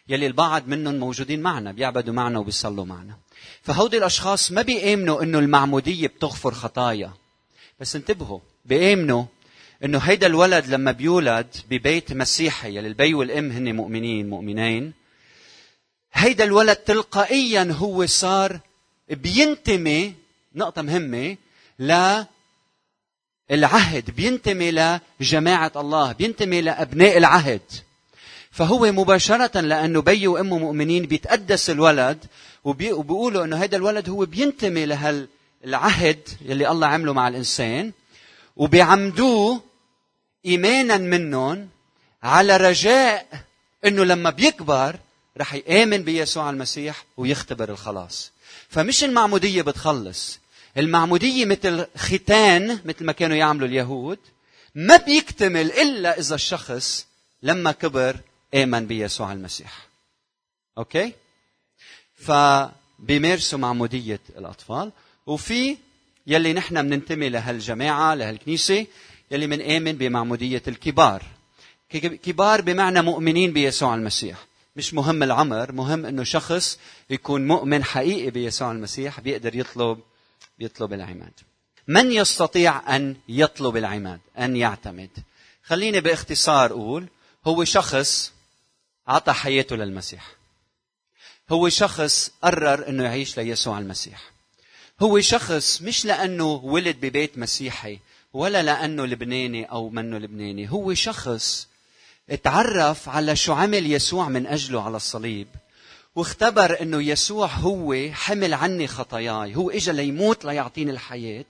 يلي 0.10 0.28
البعض 0.28 0.68
منهم 0.68 0.96
موجودين 0.96 1.42
معنا 1.42 1.72
بيعبدوا 1.72 2.14
معنا 2.14 2.40
وبيصلوا 2.40 2.86
معنا. 2.86 3.18
فهودي 3.62 3.98
الأشخاص 3.98 4.52
ما 4.52 4.62
بيآمنوا 4.62 5.24
إنه 5.24 5.40
المعمودية 5.40 6.08
بتغفر 6.08 6.54
خطايا. 6.54 7.12
بس 7.80 7.96
انتبهوا 7.96 8.40
بيآمنوا 8.66 9.24
إنه 9.84 9.98
هيدا 9.98 10.28
الولد 10.28 10.68
لما 10.68 10.92
بيولد 10.92 11.56
ببيت 11.70 12.14
مسيحي 12.14 12.76
يلي 12.76 12.88
البي 12.88 13.14
والأم 13.14 13.52
هن 13.52 13.76
مؤمنين 13.76 14.30
مؤمنين 14.30 14.94
هيدا 16.14 16.44
الولد 16.44 16.76
تلقائيا 16.76 17.76
هو 17.78 18.06
صار 18.06 18.60
بينتمي 19.10 20.14
نقطة 20.56 20.82
مهمة 20.82 21.38
ل 21.80 22.24
العهد 23.52 24.12
بينتمي 24.12 25.00
لجماعة 25.20 25.72
الله 25.76 26.12
بينتمي 26.12 26.62
لأبناء 26.62 27.18
العهد. 27.18 27.62
فهو 28.58 28.92
مباشرة 28.92 29.60
لأنه 29.60 30.02
بي 30.02 30.28
وأمه 30.28 30.58
مؤمنين 30.58 31.06
بيتقدس 31.06 31.70
الولد 31.70 32.26
وبيقولوا 32.64 33.44
أنه 33.44 33.64
هذا 33.64 33.76
الولد 33.76 34.10
هو 34.10 34.26
بينتمي 34.26 34.86
لهالعهد 34.86 36.30
اللي 36.42 36.72
الله 36.72 36.88
عمله 36.88 37.14
مع 37.14 37.28
الإنسان 37.28 37.92
وبيعمدوه 38.56 39.62
إيمانا 40.46 40.98
منهم 40.98 41.70
على 42.24 42.58
رجاء 42.58 43.28
أنه 43.86 44.04
لما 44.04 44.30
بيكبر 44.30 44.96
رح 45.38 45.54
يآمن 45.54 46.04
بيسوع 46.04 46.50
المسيح 46.50 47.06
ويختبر 47.18 47.70
الخلاص. 47.70 48.32
فمش 48.70 49.04
المعمودية 49.04 49.62
بتخلص. 49.62 50.40
المعمودية 50.78 51.46
مثل 51.46 51.86
ختان 51.98 52.80
مثل 52.86 53.06
ما 53.06 53.12
كانوا 53.12 53.36
يعملوا 53.36 53.68
اليهود 53.68 54.20
ما 54.76 54.98
بيكتمل 54.98 55.72
إلا 55.72 56.20
إذا 56.20 56.36
الشخص 56.36 57.08
لما 57.44 57.72
كبر 57.72 58.16
آمن 58.54 58.88
بيسوع 58.88 59.34
المسيح. 59.34 59.88
أوكي؟ 60.78 61.14
فبيمارسوا 62.16 63.60
معمودية 63.60 64.20
الأطفال. 64.38 64.92
وفي 65.26 65.78
يلي 66.28 66.54
نحن 66.54 66.82
بننتمي 66.82 67.30
لهالجماعة 67.30 68.16
لهالكنيسة 68.16 68.86
يلي 69.32 69.48
بنآمن 69.48 69.92
بمعمودية 69.92 70.64
الكبار. 70.68 71.24
كبار 72.24 72.62
بمعنى 72.62 73.02
مؤمنين 73.02 73.54
بيسوع 73.54 73.96
المسيح. 73.96 74.38
مش 74.76 74.94
مهم 74.94 75.24
العمر 75.24 75.72
مهم 75.72 76.06
إنه 76.06 76.24
شخص 76.24 76.80
يكون 77.10 77.48
مؤمن 77.48 77.84
حقيقي 77.84 78.30
بيسوع 78.30 78.72
المسيح 78.72 79.20
بيقدر 79.20 79.56
يطلب 79.56 80.00
بيطلب 80.60 80.94
العماد. 80.94 81.34
من 81.88 82.12
يستطيع 82.12 82.96
أن 82.96 83.16
يطلب 83.30 83.78
العماد؟ 83.78 84.20
أن 84.40 84.56
يعتمد. 84.56 85.10
خليني 85.64 86.02
باختصار 86.02 86.72
أقول 86.72 87.08
هو 87.48 87.64
شخص 87.64 88.34
عطى 89.08 89.34
حياته 89.34 89.76
للمسيح. 89.76 90.36
هو 91.52 91.70
شخص 91.70 92.32
قرر 92.42 92.90
إنه 92.90 93.04
يعيش 93.04 93.38
ليسوع 93.38 93.80
المسيح. 93.80 94.32
هو 95.02 95.20
شخص 95.20 95.82
مش 95.82 96.06
لأنه 96.06 96.46
ولد 96.46 96.96
ببيت 96.96 97.38
مسيحي 97.38 98.00
ولا 98.34 98.64
لأنه 98.64 99.06
لبناني 99.06 99.66
أو 99.66 99.90
منه 99.90 100.18
لبناني. 100.18 100.72
هو 100.72 100.94
شخص 100.94 101.68
اتعرف 102.30 103.10
على 103.10 103.36
شو 103.36 103.54
عمل 103.54 103.92
يسوع 103.92 104.30
من 104.30 104.48
أجله 104.48 104.84
على 104.84 104.98
الصليب 104.98 105.48
واختبر 106.16 106.82
إنه 106.82 107.04
يسوع 107.04 107.48
هو 107.48 107.96
حمل 108.12 108.54
عني 108.54 108.88
خطاياي. 108.88 109.56
هو 109.56 109.70
اجى 109.70 109.92
ليموت 109.92 110.46
ليعطيني 110.46 110.92
الحياة. 110.92 111.46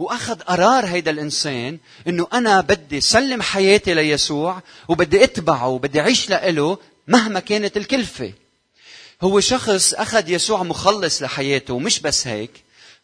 وأخذ 0.00 0.40
قرار 0.40 0.86
هيدا 0.86 1.10
الإنسان 1.10 1.78
إنه 2.08 2.26
أنا 2.32 2.60
بدي 2.60 3.00
سلم 3.00 3.42
حياتي 3.42 3.94
ليسوع 3.94 4.62
وبدي 4.88 5.24
أتبعه 5.24 5.68
وبدي 5.68 6.00
أعيش 6.00 6.30
لإله 6.30 6.78
مهما 7.08 7.40
كانت 7.40 7.76
الكلفة. 7.76 8.32
هو 9.22 9.40
شخص 9.40 9.94
أخذ 9.94 10.30
يسوع 10.30 10.62
مخلص 10.62 11.22
لحياته 11.22 11.74
ومش 11.74 12.00
بس 12.00 12.26
هيك 12.26 12.50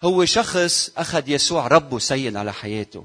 هو 0.05 0.25
شخص 0.25 0.91
أخذ 0.97 1.29
يسوع 1.29 1.67
رب 1.67 1.93
وسيد 1.93 2.37
على 2.37 2.53
حياته. 2.53 3.05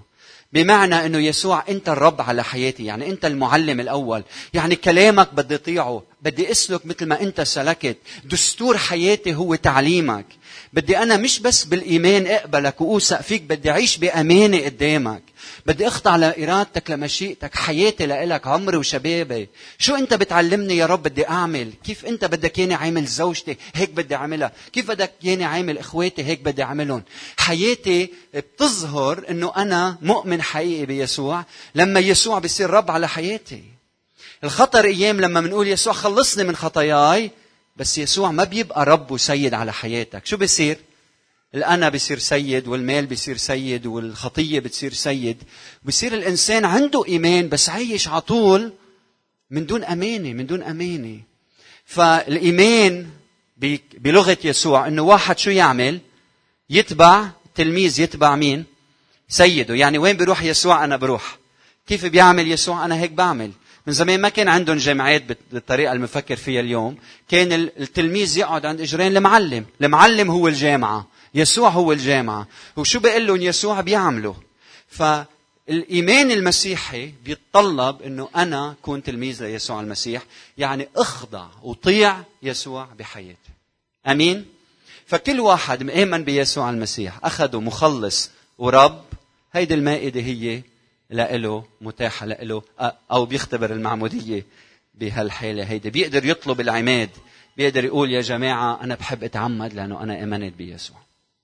بمعنى 0.54 1.06
إنه 1.06 1.18
يسوع 1.18 1.64
أنت 1.70 1.90
الرب 1.90 2.22
على 2.22 2.44
حياتي 2.44 2.86
يعني 2.86 3.10
أنت 3.10 3.26
المعلم 3.26 3.80
الأول. 3.80 4.24
يعني 4.54 4.76
كلامك 4.76 5.34
بدي 5.34 5.56
أطيعه 5.56 6.04
بدي 6.22 6.52
أسلك 6.52 6.86
مثل 6.86 7.06
ما 7.06 7.22
أنت 7.22 7.42
سلكت. 7.42 7.98
دستور 8.26 8.78
حياتي 8.78 9.34
هو 9.36 9.56
تعليمك. 9.56 10.26
بدي 10.74 10.98
أنا 10.98 11.18
مش 11.18 11.40
بس 11.40 11.64
بالإيمان 11.64 12.28
أقبلك 12.28 12.82
وأوثق 12.82 13.22
فيك 13.22 13.42
بدي 13.42 13.70
أعيش 13.72 13.98
بأمانة 13.98 14.60
قدامك. 14.60 15.24
بدي 15.66 15.88
اخضع 15.88 16.16
لارادتك 16.16 16.92
لمشيئتك 16.92 17.56
حياتي 17.56 18.06
لإلك 18.06 18.48
عمري 18.48 18.78
وشبابي. 18.78 19.50
شو 19.78 19.96
انت 19.96 20.14
بتعلمني 20.14 20.78
يا 20.78 20.86
رب 20.86 21.04
بدي 21.04 21.28
أعمل؟ 21.28 21.74
كيف 21.84 22.06
انت 22.06 22.26
بدك 22.26 22.60
ياني 22.60 22.74
عامل 22.74 23.06
زوجتي 23.06 23.58
هيك 23.76 23.90
بدي 23.90 24.16
أعملها؟ 24.16 24.52
كيف 24.74 24.88
بدك 24.88 25.12
ياني 25.24 25.46
عامل 25.46 25.78
إخواتي 25.78 26.24
هيك 26.24 26.42
بدي 26.42 26.64
أعملهم؟ 26.64 27.04
حياتي 27.38 28.10
بتظهر 28.34 29.26
إنه 29.30 29.54
أنا 29.58 29.98
مؤمن 30.02 30.42
حقيقي 30.42 30.86
بيسوع. 30.86 31.46
لما 31.76 32.00
يسوع 32.00 32.40
بيصير 32.40 32.70
رب 32.70 32.92
على 32.92 33.08
حياتي. 33.08 33.64
الخطر 34.44 34.86
أيام 34.86 35.22
لما 35.22 35.42
بنقول 35.42 35.68
يسوع 35.68 35.94
خلصني 35.94 36.44
من 36.44 36.56
خطاياي 36.56 37.32
بس 37.78 37.98
يسوع 37.98 38.32
ما 38.32 38.44
بيبقى 38.44 38.86
رب 38.86 39.12
وسيد 39.12 39.54
على 39.54 39.74
حياتك. 39.74 40.26
شو 40.26 40.38
بيصير؟ 40.38 40.78
الأنا 41.56 41.90
بصير 41.90 42.20
سيد 42.20 42.68
والمال 42.68 43.06
بصير 43.06 43.38
سيد 43.38 43.86
والخطية 43.86 44.60
بتصير 44.60 44.94
سيد. 44.94 45.44
بصير 45.84 46.14
الإنسان 46.14 46.66
عنده 46.66 47.06
إيمان 47.08 47.50
بس 47.50 47.70
عايش 47.70 48.08
على 48.08 48.22
طول 48.22 48.74
من 49.50 49.66
دون 49.66 49.84
أمانة 49.84 50.34
من 50.34 50.46
دون 50.46 50.64
أمانة. 50.64 51.20
فالإيمان 51.86 53.08
بلغة 53.98 54.38
يسوع 54.44 54.88
إنه 54.88 55.02
واحد 55.02 55.38
شو 55.38 55.50
يعمل؟ 55.50 56.00
يتبع 56.70 57.30
تلميذ 57.56 58.00
يتبع 58.00 58.36
مين؟ 58.36 58.64
سيده. 59.30 59.76
يعني 59.76 59.98
وين 59.98 60.18
بيروح 60.18 60.44
يسوع؟ 60.44 60.84
أنا 60.84 60.98
بروح. 60.98 61.38
كيف 61.88 62.06
بيعمل 62.06 62.52
يسوع؟ 62.52 62.86
أنا 62.86 63.00
هيك 63.00 63.12
بعمل. 63.12 63.52
من 63.88 63.94
زمان 63.94 64.22
ما 64.22 64.30
كان 64.30 64.48
عندهم 64.48 64.78
جامعات 64.78 65.24
بالطريقة 65.52 65.92
اللي 65.92 66.00
بنفكر 66.00 66.36
فيها 66.36 66.62
اليوم. 66.62 66.98
كان 67.30 67.52
التلميذ 67.54 68.38
يقعد 68.38 68.66
عند 68.66 68.82
إجرين 68.82 69.18
المعلم. 69.18 69.66
المعلم 69.82 70.32
هو 70.32 70.48
الجامعة. 70.48 71.08
يسوع 71.34 71.70
هو 71.70 71.92
الجامعة. 71.92 72.48
وشو 72.78 73.00
بيقول 73.00 73.28
لهم 73.28 73.42
يسوع؟ 73.42 73.82
بيعملوا. 73.82 74.34
فالإيمان 74.88 76.32
المسيحي 76.32 77.14
بيتطلب 77.26 78.02
أنه 78.02 78.30
أنا 78.36 78.76
كون 78.82 79.04
تلميذ 79.04 79.44
ليسوع 79.44 79.82
المسيح 79.82 80.24
يعني 80.58 80.90
أخضع 80.96 81.48
وطيع 81.64 82.24
يسوع 82.44 82.86
بحياتي. 83.00 83.50
أمين؟ 84.08 84.46
فكل 85.06 85.40
واحد 85.40 85.84
مآمن 85.84 86.24
بيسوع 86.24 86.70
المسيح. 86.70 87.20
أخذه 87.24 87.60
مخلص 87.60 88.30
ورب. 88.58 89.02
هيدي 89.54 89.74
المائدة 89.74 90.22
هي 90.22 90.62
لإله 91.10 91.66
متاحة 91.82 92.26
لإله 92.26 92.62
أو 93.12 93.26
بيختبر 93.26 93.74
المعمودية 93.74 94.46
بهالحالة 94.96 95.64
هيدي. 95.64 95.90
بيقدر 95.90 96.26
يطلب 96.26 96.62
العماد. 96.62 97.10
بيقدر 97.58 97.86
يقول 97.86 98.12
يا 98.12 98.22
جماعة 98.22 98.84
أنا 98.84 98.96
بحب 98.96 99.24
أتعمد 99.24 99.74
لأنه 99.74 100.04
أنا 100.04 100.24
آمنت 100.24 100.54
بيسوع. 100.58 100.98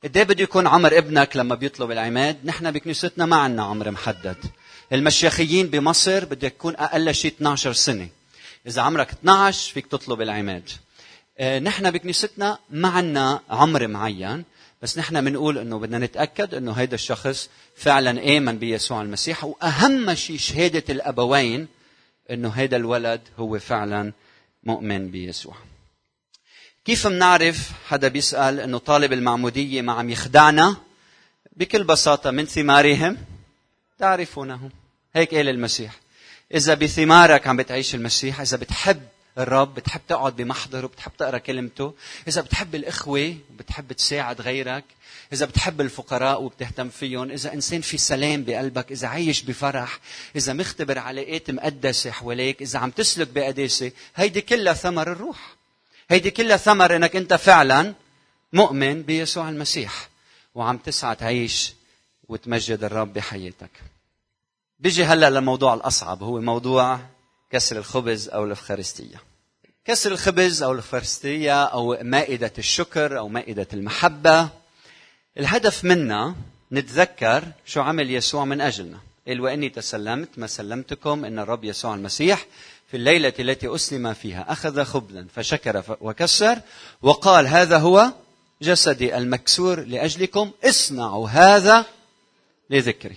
قد 0.04 0.18
إيه 0.18 0.24
بده 0.24 0.44
يكون 0.44 0.68
عمر 0.68 0.98
ابنك 0.98 1.38
لما 1.38 1.56
بيطلب 1.56 1.92
العماد؟ 1.92 2.46
نحن 2.46 2.72
بكنيستنا 2.72 3.26
ما 3.26 3.36
عندنا 3.36 3.64
عمر 3.64 3.92
محدد. 3.92 4.38
المشيخيين 4.94 5.68
بمصر 5.68 6.26
بدك 6.26 6.44
يكون 6.44 6.76
أقل 6.76 7.16
شيء 7.16 7.32
12 7.32 7.74
سنة. 7.74 8.08
إذا 8.68 8.82
عمرك 8.82 9.12
12 9.12 9.74
فيك 9.74 9.88
تطلب 9.88 10.22
العماد. 10.22 10.70
آه، 11.38 11.60
نحن 11.60 11.92
بكنيستنا 11.92 12.60
ما 12.70 12.88
عندنا 12.88 13.42
عمر 13.50 13.88
معين 13.88 14.44
بس 14.82 14.98
نحن 14.98 15.26
بنقول 15.26 15.58
إنه 15.58 15.80
بدنا 15.80 15.98
نتأكد 15.98 16.56
إنه 16.56 16.72
هيدا 16.72 16.96
الشخص 16.96 17.50
فعلا 17.76 18.38
آمن 18.38 18.58
بيسوع 18.58 19.02
المسيح 19.02 19.44
وأهم 19.44 20.14
شيء 20.14 20.38
شهادة 20.38 20.84
الأبوين 20.90 21.68
إنه 22.32 22.50
هيدا 22.50 22.78
الولد 22.78 23.22
هو 23.40 23.60
فعلا 23.60 24.14
مؤمن 24.64 25.12
بيسوع. 25.12 25.56
كيف 26.88 27.08
منعرف 27.08 27.72
حدا 27.88 28.08
بيسأل 28.08 28.60
إنه 28.60 28.78
طالب 28.78 29.14
المعمودية 29.14 29.82
ما 29.82 29.94
عم 29.94 30.10
يخدعنا 30.10 30.78
بكل 31.56 31.84
بساطة 31.84 32.32
من 32.32 32.46
ثمارهم 32.46 33.18
تعرفونه. 34.00 34.70
هيك 35.16 35.36
قال 35.36 35.50
المسيح. 35.50 36.00
إذا 36.54 36.74
بثمارك 36.74 37.48
عم 37.48 37.58
بتعيش 37.58 37.96
المسيح 37.96 38.42
إذا 38.42 38.58
بتحب 38.58 39.02
الرب 39.38 39.76
بتحب 39.76 40.02
تقعد 40.08 40.36
بمحضره 40.36 40.88
بتحب 40.88 41.12
تقرأ 41.18 41.38
كلمته 41.38 41.94
إذا 42.28 42.42
بتحب 42.42 42.76
الإخوة 42.76 43.36
وبتحب 43.54 43.94
تساعد 43.94 44.42
غيرك 44.42 44.84
إذا 45.34 45.46
بتحب 45.46 45.82
الفقراء 45.82 46.44
وبتهتم 46.44 46.90
فيهم 46.90 47.32
إذا 47.32 47.54
إنسان 47.54 47.82
في 47.82 47.98
سلام 47.98 48.44
بقلبك 48.44 48.92
إذا 48.92 49.08
عايش 49.08 49.42
بفرح 49.42 50.00
إذا 50.36 50.54
مختبر 50.54 51.00
علاقات 51.00 51.52
مقدسة 51.52 52.12
حواليك 52.12 52.62
إذا 52.62 52.80
عم 52.80 52.92
تسلك 52.92 53.28
بقداسة 53.28 53.92
هيدي 54.16 54.42
كلها 54.42 54.74
ثمر 54.74 55.12
الروح. 55.12 55.57
هيدي 56.10 56.32
كلها 56.32 56.58
ثمر 56.58 56.96
إنك 56.96 57.16
أنت 57.16 57.34
فعلا 57.34 57.94
مؤمن 58.54 59.02
بيسوع 59.02 59.50
المسيح. 59.50 60.10
وعم 60.56 60.78
تسعى 60.78 61.16
تعيش 61.16 61.74
وتمجد 62.30 62.84
الرب 62.84 63.14
بحياتك. 63.14 63.72
بيجي 64.80 65.04
هلأ 65.04 65.30
للموضوع 65.30 65.74
الأصعب. 65.74 66.24
هو 66.24 66.42
موضوع 66.42 67.00
كسر 67.52 67.78
الخبز 67.78 68.30
أو 68.30 68.44
الإفخارستية. 68.44 69.22
كسر 69.86 70.12
الخبز 70.12 70.64
أو 70.64 70.72
الإفخارستية 70.72 71.64
أو 71.64 71.98
مائدة 72.02 72.54
الشكر 72.58 73.18
أو 73.18 73.28
مائدة 73.28 73.68
المحبة. 73.74 74.50
الهدف 75.38 75.84
منا 75.84 76.36
نتذكر 76.72 77.44
شو 77.66 77.82
عمل 77.82 78.12
يسوع 78.12 78.46
من 78.46 78.62
أجلنا. 78.62 79.00
قال 79.28 79.42
وإني 79.42 79.70
تسلمت 79.70 80.30
ما 80.40 80.48
سلمتكم 80.48 81.26
إن 81.26 81.40
الرب 81.40 81.64
يسوع 81.64 81.96
المسيح 81.96 82.46
في 82.92 82.98
الليلة 82.98 83.34
التي 83.40 83.76
أسلم 83.76 84.14
فيها. 84.14 84.52
أخذ 84.52 84.84
خبزا 84.84 85.28
فشكر 85.36 85.98
وكسر 86.02 86.60
وقال 87.02 87.48
هذا 87.48 87.78
هو 87.78 88.14
جسدي 88.62 89.18
المكسور 89.18 89.80
لأجلكم. 89.80 90.52
اصنعوا 90.64 91.30
هذا 91.30 91.86
لذكري. 92.70 93.16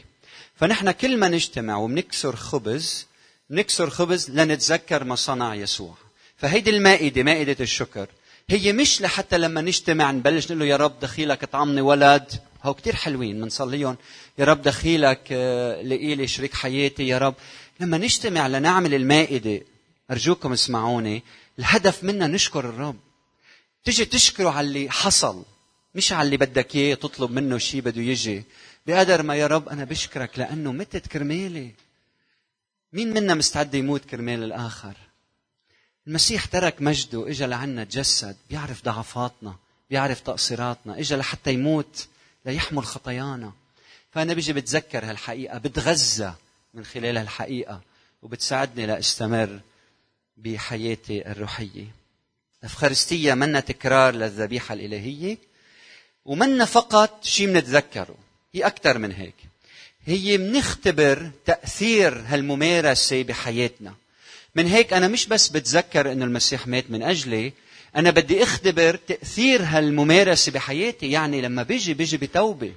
فنحن 0.57 0.91
كل 0.91 1.17
ما 1.17 1.29
نجتمع 1.29 1.77
وبنكسر 1.77 2.37
خبز 2.37 3.07
نكسر 3.51 3.91
خبز 3.91 4.31
لنتذكر 4.31 5.05
ما 5.05 5.15
صنع 5.15 5.55
يسوع. 5.55 5.95
فهيدي 6.37 6.71
المائدة 6.71 7.23
مائدة 7.23 7.57
الشكر. 7.61 8.07
هي 8.51 8.73
مش 8.73 9.03
لحتى 9.03 9.39
لما 9.39 9.61
نجتمع 9.61 10.11
نبلش 10.11 10.47
نقول 10.47 10.59
له 10.59 10.65
يا 10.67 10.77
رب 10.77 11.01
دخيلك 11.01 11.43
اطعمني 11.43 11.81
ولد. 11.81 12.33
هو 12.63 12.75
كتير 12.75 12.95
حلوين 12.95 13.41
بنصليهم 13.41 13.97
يا 14.39 14.45
رب 14.45 14.63
دخيلك 14.63 15.21
آه، 15.33 15.83
لقيلي 15.83 16.27
شريك 16.27 16.55
حياتي 16.55 17.09
يا 17.09 17.19
رب. 17.19 17.35
لما 17.81 17.99
نجتمع 17.99 18.47
لنعمل 18.47 18.95
المائدة 18.95 19.63
أرجوكم 20.11 20.53
اسمعوني 20.53 21.23
الهدف 21.59 22.05
منا 22.05 22.27
نشكر 22.27 22.69
الرب. 22.69 22.97
تجي 23.85 24.05
تشكره 24.05 24.51
على 24.51 24.67
اللي 24.67 24.91
حصل 24.91 25.45
مش 25.95 26.13
على 26.13 26.27
اللي 26.27 26.37
بدك 26.37 26.77
إياه 26.77 26.95
تطلب 26.95 27.31
منه 27.31 27.59
شيء 27.59 27.81
بده 27.81 28.03
يجي. 28.03 28.45
بقدر 28.87 29.23
ما 29.23 29.37
يا 29.37 29.47
رب 29.47 29.69
أنا 29.69 29.85
بشكرك 29.85 30.39
لأنه 30.39 30.73
متت 30.73 31.07
كرمالي. 31.07 31.71
مين 32.93 33.15
منا 33.15 33.35
مستعد 33.35 33.75
يموت 33.75 34.05
كرمال 34.05 34.43
الآخر؟ 34.43 34.97
المسيح 36.07 36.45
ترك 36.45 36.83
مجده 36.83 37.29
اجى 37.29 37.47
لعنا 37.47 37.85
تجسد 37.85 38.37
بيعرف 38.51 38.85
ضعفاتنا 38.85 39.57
بيعرف 39.91 40.21
تقصيراتنا 40.21 40.99
اجى 40.99 41.17
لحتى 41.17 41.53
يموت 41.53 42.07
ليحمل 42.47 42.85
خطايانا. 42.85 43.53
فأنا 44.13 44.35
بيجي 44.35 44.53
بتذكر 44.53 45.05
هالحقيقة 45.05 45.59
بتغذى. 45.59 46.35
من 46.75 46.85
خلال 46.85 47.19
هالحقيقه 47.19 47.81
وبتساعدني 48.23 48.87
لأستمر 48.87 49.61
بحياتي 50.37 51.31
الروحية. 51.31 51.85
الافخارستيه 52.61 53.35
منا 53.35 53.61
تكرار 53.61 54.15
للذبيحة 54.15 54.73
الإلهية 54.73 55.39
ومنا 56.25 56.65
فقط 56.65 57.25
شيء 57.25 57.47
منتذكره. 57.47 58.15
هي 58.55 58.67
أكثر 58.67 58.99
من 58.99 59.13
هيك. 59.13 59.35
هي 60.05 60.39
منختبر 60.39 61.31
تأثير 61.47 62.25
هالممارسة 62.27 63.23
بحياتنا. 63.23 63.95
من 64.55 64.67
هيك 64.67 64.93
أنا 64.93 65.09
مش 65.09 65.27
بس 65.27 65.49
بتذكر 65.49 66.13
إنه 66.13 66.25
المسيح 66.25 66.67
مات 66.67 66.91
من 66.91 67.03
أجلي 67.03 67.53
أنا 67.97 68.11
بدي 68.11 68.43
أختبر 68.43 68.97
تأثير 68.97 69.63
هالممارسة 69.63 70.53
بحياتي 70.53 71.11
يعني 71.11 71.41
لما 71.41 71.63
بيجي 71.63 71.95
بيجي 71.95 72.17
بتوبة. 72.17 72.75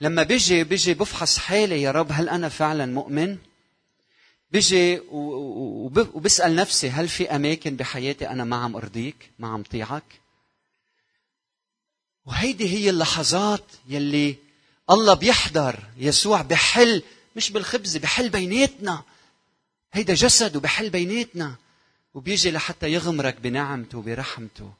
لما 0.00 0.22
بيجي 0.22 0.64
بيجي 0.64 0.94
بفحص 0.94 1.38
حالي 1.38 1.82
يا 1.82 1.90
رب 1.90 2.08
هل 2.12 2.28
أنا 2.28 2.48
فعلا 2.48 2.86
مؤمن؟ 2.86 3.38
بيجي 4.50 5.00
وبسأل 5.10 6.54
نفسي 6.56 6.90
هل 6.90 7.08
في 7.08 7.36
أماكن 7.36 7.76
بحياتي 7.76 8.28
أنا 8.28 8.44
ما 8.44 8.56
عم 8.56 8.76
أرضيك 8.76 9.30
ما 9.38 9.48
عم 9.48 9.62
طيعك؟ 9.62 10.20
وهيدي 12.26 12.68
هي 12.68 12.90
اللحظات 12.90 13.64
يلي 13.88 14.36
الله 14.90 15.14
بيحضر 15.14 15.80
يسوع 15.96 16.42
بحل 16.42 17.02
مش 17.36 17.50
بالخبز 17.50 17.96
بحل 17.96 18.28
بيناتنا. 18.28 19.02
هيدا 19.92 20.14
جسد 20.14 20.56
وبحل 20.56 20.90
بيناتنا. 20.90 21.54
وبيجي 22.14 22.50
لحتى 22.50 22.92
يغمرك 22.92 23.40
بنعمته 23.40 23.98
وبرحمته. 23.98 24.72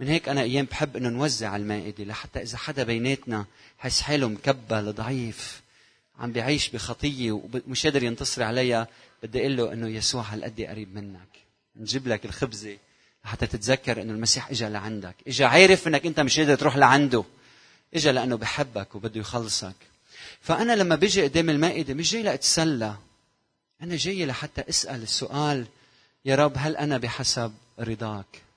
من 0.00 0.08
هيك 0.08 0.28
أنا 0.28 0.40
أيام 0.40 0.64
بحب 0.64 0.96
إنه 0.96 1.08
نوزع 1.08 1.56
المائدة 1.56 2.04
لحتى 2.04 2.42
إذا 2.42 2.58
حدا 2.58 2.82
بيناتنا 2.82 3.46
حس 3.78 4.00
حاله 4.00 4.28
مكبل 4.28 4.92
ضعيف 4.92 5.60
عم 6.18 6.32
بيعيش 6.32 6.68
بخطية 6.68 7.32
ومش 7.32 7.86
قادر 7.86 8.02
ينتصر 8.02 8.42
عليها 8.42 8.88
بدي 9.22 9.40
أقول 9.40 9.56
له 9.56 9.72
إنه 9.72 9.88
يسوع 9.88 10.22
هالقد 10.22 10.60
قريب 10.60 10.94
منك. 10.94 11.28
نجيب 11.76 12.08
لك 12.08 12.24
الخبزة 12.24 12.76
حتى 13.24 13.46
تتذكر 13.46 14.02
إنه 14.02 14.12
المسيح 14.12 14.50
اجى 14.50 14.68
لعندك. 14.68 15.14
اجى 15.26 15.44
عارف 15.44 15.88
إنك 15.88 16.06
أنت 16.06 16.20
مش 16.20 16.38
قادر 16.38 16.54
تروح 16.54 16.76
لعنده. 16.76 17.24
اجى 17.94 18.10
لأنه 18.10 18.36
بحبك 18.36 18.94
وبده 18.94 19.20
يخلصك. 19.20 19.76
فأنا 20.40 20.72
لما 20.72 20.96
بيجي 20.96 21.22
قدام 21.22 21.50
المائدة 21.50 21.94
مش 21.94 22.12
جاي 22.12 22.22
لأتسلى. 22.22 22.96
أنا 23.82 23.96
جاي 23.96 24.26
لحتى 24.26 24.64
أسأل 24.68 25.02
السؤال 25.02 25.66
يا 26.24 26.36
رب 26.36 26.52
هل 26.56 26.76
أنا 26.76 26.98
بحسب 26.98 27.52
رضاك؟ 27.80 28.49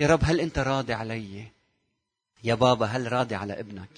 يا 0.00 0.06
رب 0.06 0.20
هل 0.22 0.40
أنت 0.40 0.58
راضي 0.58 0.92
علي؟ 0.92 1.46
يا 2.44 2.54
بابا 2.54 2.86
هل 2.86 3.12
راضي 3.12 3.34
على 3.34 3.60
ابنك؟ 3.60 3.88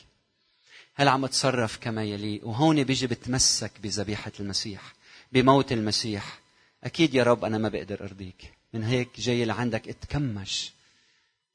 هل 0.94 1.08
عم 1.08 1.24
أتصرف 1.24 1.78
كما 1.80 2.04
يليق 2.04 2.46
وهون 2.46 2.84
بيجي 2.84 3.06
بتمسك 3.06 3.72
بذبيحة 3.82 4.32
المسيح 4.40 4.94
بموت 5.32 5.72
المسيح. 5.72 6.38
أكيد 6.84 7.14
يا 7.14 7.22
رب 7.22 7.44
أنا 7.44 7.58
ما 7.58 7.68
بقدر 7.68 8.00
أرضيك. 8.04 8.52
من 8.72 8.84
هيك 8.84 9.08
جاي 9.20 9.44
لعندك 9.44 9.88
اتكمش. 9.88 10.72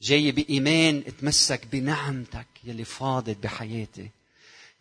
جاي 0.01 0.31
بإيمان 0.31 1.03
اتمسك 1.07 1.65
بنعمتك 1.71 2.47
يلي 2.63 2.85
فاضت 2.85 3.37
بحياتي 3.43 4.09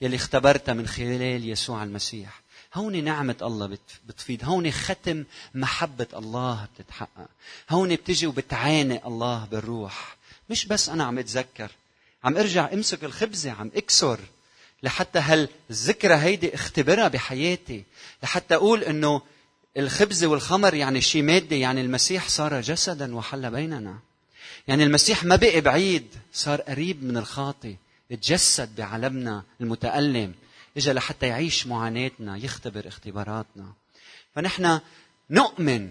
يلي 0.01 0.17
اختبرتها 0.17 0.75
من 0.75 0.87
خلال 0.87 1.49
يسوع 1.49 1.83
المسيح. 1.85 2.43
هون 2.75 3.05
نعمة 3.05 3.37
الله 3.43 3.79
بتفيد 4.09 4.45
هون 4.45 4.71
ختم 4.71 5.25
محبة 5.55 6.07
الله 6.15 6.69
بتتحقق 6.75 7.29
هون 7.71 7.97
بتجي 7.97 8.27
وبتعانق 8.27 9.07
الله 9.07 9.45
بالروح. 9.51 10.17
مش 10.51 10.67
بس 10.67 10.89
أنا 10.89 11.05
عم 11.05 11.19
أتذكر 11.19 11.71
عم 12.25 12.37
أرجع 12.37 12.73
أمسك 12.73 13.05
الخبزة 13.05 13.51
عم 13.51 13.71
أكسر 13.77 14.21
لحتى 14.83 15.19
هالذكرى 15.19 16.15
هيدي 16.15 16.55
أختبرها 16.55 17.09
بحياتي 17.09 17.85
لحتى 18.23 18.55
أقول 18.55 18.85
إنه 18.85 19.23
الخبز 19.77 20.25
والخمر 20.25 20.75
يعني 20.75 21.01
شيء 21.01 21.23
مادي 21.23 21.61
يعني 21.61 21.81
المسيح 21.81 22.29
صار 22.29 22.61
جسدا 22.61 23.15
وحل 23.17 23.51
بيننا. 23.51 23.99
يعني 24.69 24.85
المسيح 24.85 25.25
ما 25.25 25.37
بقي 25.37 25.61
بعيد 25.61 26.07
صار 26.33 26.61
قريب 26.61 27.05
من 27.05 27.17
الخاطي 27.17 27.77
تجسد 28.11 28.77
بعالمنا 28.77 29.43
المتألم. 29.61 30.35
اجى 30.77 30.93
لحتى 30.93 31.27
يعيش 31.27 31.67
معاناتنا 31.67 32.37
يختبر 32.37 32.89
اختباراتنا. 32.89 33.73
فنحن 34.35 34.81
نؤمن 35.31 35.91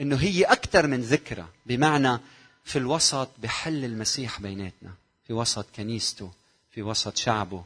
إنه 0.00 0.16
هي 0.16 0.44
أكثر 0.44 0.86
من 0.86 1.00
ذكرى 1.00 1.48
بمعنى 1.66 2.18
في 2.64 2.78
الوسط 2.78 3.28
بحل 3.38 3.84
المسيح 3.84 4.40
بيناتنا 4.40 4.94
في 5.26 5.32
وسط 5.32 5.66
كنيسته 5.76 6.32
في 6.70 6.82
وسط 6.82 7.16
شعبه 7.16 7.64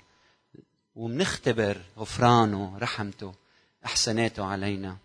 ومنختبر 0.97 1.81
غفرانه 1.99 2.79
رحمته 2.79 3.35
احساناته 3.85 4.45
علينا. 4.45 4.97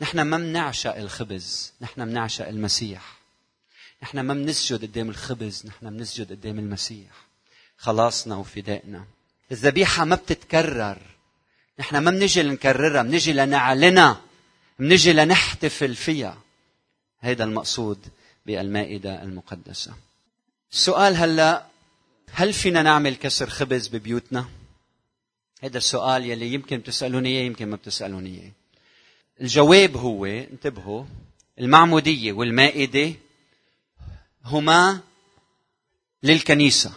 نحن 0.00 0.20
ما 0.20 0.36
منعشق 0.36 0.96
الخبز 0.96 1.72
نحن 1.80 2.08
منعشق 2.08 2.48
المسيح. 2.48 3.18
نحن 4.02 4.20
ما 4.20 4.34
بنسجد 4.34 4.82
قدام 4.82 5.10
الخبز 5.10 5.66
نحن 5.66 5.90
بنسجد 5.90 6.30
قدام 6.30 6.58
المسيح. 6.58 7.26
خلاصنا 7.76 8.36
وفدائنا. 8.36 9.06
الذبيحة 9.50 10.04
ما 10.04 10.16
بتتكرر 10.16 10.98
نحن 11.78 11.98
ما 11.98 12.10
بنجي 12.10 12.42
لنكررها 12.42 13.02
بنجي 13.02 13.32
لنعلنها 13.32 14.20
بنجي 14.78 15.12
لنحتفل 15.12 15.94
فيها 15.94 16.38
هذا 17.20 17.44
المقصود 17.44 17.98
بالمائدة 18.46 19.22
المقدسة 19.22 19.94
السؤال 20.72 21.16
هلا 21.16 21.66
هل 22.32 22.52
فينا 22.52 22.82
نعمل 22.82 23.16
كسر 23.16 23.50
خبز 23.50 23.88
ببيوتنا؟ 23.88 24.48
هذا 25.62 25.78
السؤال 25.78 26.26
يلي 26.26 26.54
يمكن 26.54 26.78
بتسألوني 26.78 27.28
إياه 27.28 27.44
يمكن 27.44 27.68
ما 27.68 27.76
بتسألوني 27.76 28.40
إياه. 28.40 28.52
الجواب 29.40 29.96
هو 29.96 30.26
انتبهوا 30.26 31.04
المعمودية 31.58 32.32
والمائدة 32.32 33.14
هما 34.44 35.00
للكنيسة 36.22 36.92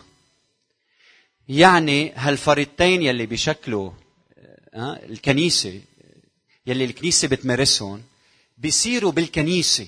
يعني 1.49 2.11
هالفريضتين 2.15 3.01
يلي 3.01 3.25
بيشكلوا 3.25 3.91
آه، 4.73 4.99
الكنيسة 5.09 5.81
يلي 6.67 6.85
الكنيسة 6.85 7.27
بتمارسهم 7.27 8.03
بيصيروا 8.57 9.11
بالكنيسة 9.11 9.87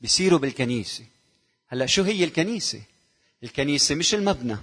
بيصيروا 0.00 0.38
بالكنيسة 0.38 1.04
هلأ 1.68 1.86
شو 1.86 2.02
هي 2.02 2.24
الكنيسة؟ 2.24 2.82
الكنيسة 3.42 3.94
مش 3.94 4.14
المبنى 4.14 4.56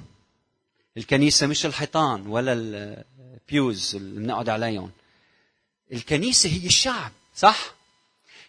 الكنيسة 0.97 1.47
مش 1.47 1.65
الحيطان 1.65 2.27
ولا 2.27 2.54
ال 2.54 2.82
pews 2.82 3.95
اللي 3.95 4.19
بنقعد 4.19 4.49
عليهم 4.49 4.91
الكنيسة 5.93 6.49
هي 6.49 6.65
الشعب 6.65 7.12
صح؟ 7.36 7.73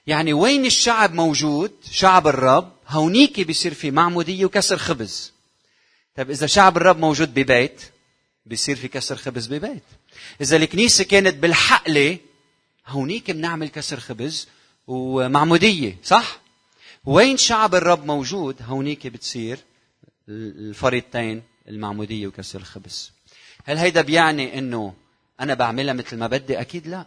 يعني 0.07 0.33
وين 0.33 0.67
الشعب 0.67 1.15
موجود 1.15 1.73
شعب 1.91 2.27
الرب 2.29 2.73
هونيك 2.89 3.41
بيصير 3.41 3.75
في 3.75 3.91
معمودية 3.91 4.45
وكسر 4.45 4.77
خبز 4.79 5.33
طيب 6.17 6.31
إذا 6.31 6.47
شعب 6.47 6.77
الرب 6.77 6.99
موجود 6.99 7.35
ببيت 7.35 7.83
بيصير 8.47 8.77
في 8.77 8.89
كسر 8.89 9.17
خبز 9.17 9.47
ببيت. 9.47 9.83
إذا 10.41 10.57
الكنيسة 10.57 11.05
كانت 11.05 11.35
بالحقلة 11.35 12.19
هونيك 12.87 13.31
بنعمل 13.31 13.69
كسر 13.69 14.01
خبز 14.01 14.49
ومعمودية 14.87 15.97
صح؟ 16.05 16.41
وين 17.05 17.37
شعب 17.37 17.75
الرب 17.75 18.07
موجود 18.07 18.57
هونيك 18.63 19.07
بتصير 19.07 19.59
الفريضتين 20.29 21.43
المعمودية 21.69 22.27
وكسر 22.27 22.59
الخبز 22.59 23.11
هل 23.65 23.79
هيدا 23.79 24.01
بيعني 24.03 24.59
إنه 24.59 24.95
أنا 25.41 25.55
بعملها 25.55 25.95
مثل 25.95 26.17
ما 26.17 26.27
بدي؟ 26.27 26.61
أكيد 26.61 26.87
لا. 26.87 27.07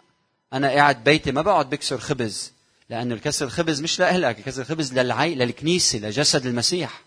أنا 0.54 0.70
قاعد 0.70 1.04
بيتي 1.04 1.32
ما 1.32 1.41
بقعد 1.41 1.70
بكسر 1.70 1.98
خبز 1.98 2.52
لأنه 2.89 3.15
الكسر 3.15 3.46
الخبز 3.46 3.82
مش 3.82 4.00
لإلك 4.00 4.39
الكسر 4.39 4.62
الخبز 4.62 4.94
للعي 4.94 5.36
للكنيسة 5.36 6.00
لجسد 6.00 6.46
المسيح. 6.46 7.02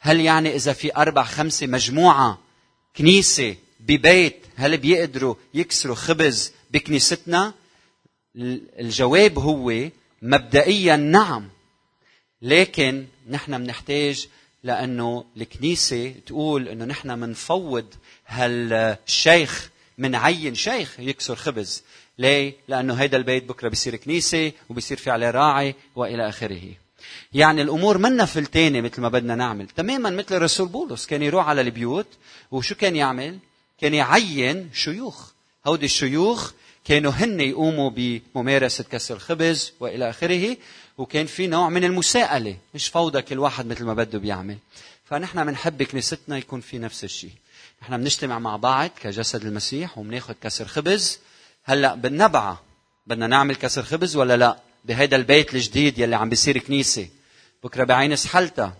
هل 0.00 0.20
يعني 0.20 0.54
إذا 0.54 0.72
في 0.72 0.96
أربع 0.96 1.24
خمسة 1.24 1.66
مجموعة 1.66 2.38
كنيسة 2.96 3.56
ببيت 3.80 4.36
هل 4.56 4.76
بيقدروا 4.76 5.34
يكسروا 5.54 5.94
خبز 5.94 6.52
بكنيستنا 6.70 7.54
الجواب 8.80 9.38
هو 9.38 9.90
مبدئيا 10.22 10.96
نعم 10.96 11.48
لكن 12.42 13.06
نحن 13.28 13.64
بنحتاج 13.64 14.26
لأنه 14.62 15.24
الكنيسة 15.36 16.14
تقول 16.26 16.68
إنه 16.68 16.84
نحن 16.84 17.18
منفوض 17.18 17.94
هالشيخ 18.26 19.70
منعين 19.98 20.54
شيخ 20.54 21.00
يكسر 21.00 21.36
خبز 21.36 21.82
ليه؟ 22.18 22.54
لأنه 22.68 22.94
هيدا 22.94 23.16
البيت 23.16 23.44
بكرة 23.44 23.68
بيصير 23.68 23.96
كنيسة 23.96 24.52
وبيصير 24.68 24.96
في 24.96 25.10
عليه 25.10 25.30
راعي 25.30 25.74
وإلى 25.96 26.28
آخره. 26.28 26.62
يعني 27.32 27.62
الأمور 27.62 27.98
منا 27.98 28.24
فلتانة 28.24 28.80
مثل 28.80 29.00
ما 29.00 29.08
بدنا 29.08 29.34
نعمل. 29.34 29.66
تماما 29.66 30.10
مثل 30.10 30.34
الرسول 30.36 30.68
بولس. 30.68 31.06
كان 31.06 31.22
يروح 31.22 31.48
على 31.48 31.60
البيوت 31.60 32.06
وشو 32.50 32.74
كان 32.74 32.96
يعمل؟ 32.96 33.38
كان 33.80 33.94
يعين 33.94 34.70
شيوخ. 34.74 35.30
هودي 35.66 35.86
الشيوخ 35.86 36.52
كانوا 36.84 37.12
هن 37.12 37.40
يقوموا 37.40 37.90
بممارسة 37.96 38.84
كسر 38.84 39.14
الخبز 39.14 39.72
وإلى 39.80 40.10
آخره 40.10 40.56
وكان 40.98 41.26
في 41.26 41.46
نوع 41.46 41.68
من 41.68 41.84
المساءلة. 41.84 42.56
مش 42.74 42.88
فوضى 42.88 43.22
كل 43.22 43.38
واحد 43.38 43.66
مثل 43.66 43.84
ما 43.84 43.94
بده 43.94 44.18
بيعمل. 44.18 44.58
فنحن 45.04 45.44
بنحب 45.44 45.82
كنيستنا 45.82 46.38
يكون 46.38 46.60
في 46.60 46.78
نفس 46.78 47.04
الشيء. 47.04 47.32
نحن 47.82 47.96
بنجتمع 47.96 48.38
مع 48.38 48.56
بعض 48.56 48.90
كجسد 49.02 49.44
المسيح 49.44 49.98
وبناخذ 49.98 50.34
كسر 50.42 50.64
خبز. 50.64 51.18
هلأ 51.64 51.94
بالنبعه 51.94 52.62
بدنا 53.06 53.26
نعمل 53.26 53.56
كسر 53.56 53.82
خبز 53.82 54.16
ولا 54.16 54.36
لا؟ 54.36 54.67
بهيدا 54.88 55.16
البيت 55.16 55.54
الجديد 55.54 55.98
يلي 55.98 56.16
عم 56.16 56.28
بيصير 56.28 56.58
كنيسة. 56.58 57.08
بكرة 57.64 57.84
بعين 57.84 58.16
سحلتها. 58.16 58.76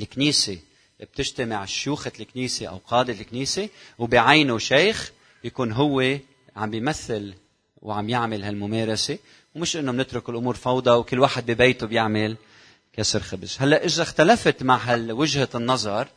الكنيسة. 0.00 0.58
بتجتمع 1.00 1.64
شيوخة 1.64 2.12
الكنيسة 2.20 2.66
أو 2.66 2.80
قادة 2.86 3.12
الكنيسة 3.12 3.68
وبعينه 3.98 4.58
شيخ 4.58 5.12
يكون 5.44 5.72
هو 5.72 6.16
عم 6.56 6.70
بيمثل 6.70 7.34
وعم 7.82 8.08
يعمل 8.08 8.44
هالممارسة. 8.44 9.18
ومش 9.54 9.76
إنه 9.76 9.92
بنترك 9.92 10.28
الأمور 10.28 10.54
فوضى 10.54 10.90
وكل 10.90 11.18
واحد 11.18 11.50
ببيته 11.50 11.86
بيعمل 11.86 12.36
كسر 12.92 13.20
خبز. 13.20 13.56
هلأ 13.60 13.84
اذا 13.84 14.02
اختلفت 14.02 14.62
مع 14.62 14.76
هالوجهة 14.76 15.48
النظر 15.54 16.08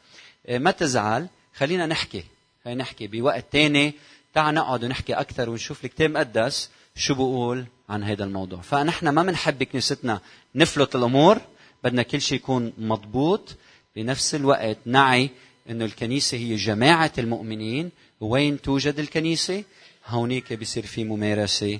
إيه، 0.47 0.57
ما 0.57 0.71
تزعل. 0.71 1.27
خلينا 1.55 1.85
نحكي. 1.85 2.23
خلينا 2.65 2.81
نحكي 2.81 3.07
بوقت 3.07 3.45
تاني. 3.51 3.93
تعال 4.33 4.55
نقعد 4.55 4.83
ونحكي 4.83 5.13
أكثر 5.13 5.49
ونشوف 5.49 5.85
الكتاب 5.85 6.09
المقدس. 6.09 6.69
شو 6.95 7.13
بقول 7.13 7.65
عن 7.89 8.03
هذا 8.03 8.23
الموضوع. 8.23 8.61
فنحن 8.61 9.09
ما 9.09 9.23
بنحب 9.23 9.63
كنيستنا 9.63 10.21
نفلت 10.55 10.95
الأمور 10.95 11.37
بدنا 11.83 12.03
كل 12.03 12.21
شيء 12.21 12.37
يكون 12.37 12.73
مضبوط. 12.77 13.55
بنفس 13.95 14.35
الوقت 14.35 14.77
نعي 14.85 15.29
إنه 15.69 15.85
الكنيسة 15.85 16.37
هي 16.37 16.55
جماعة 16.55 17.11
المؤمنين. 17.17 17.91
وين 18.19 18.61
توجد 18.61 18.99
الكنيسة؟ 18.99 19.63
هونيك 20.07 20.53
بيصير 20.53 20.85
في 20.85 21.03
ممارسة 21.03 21.79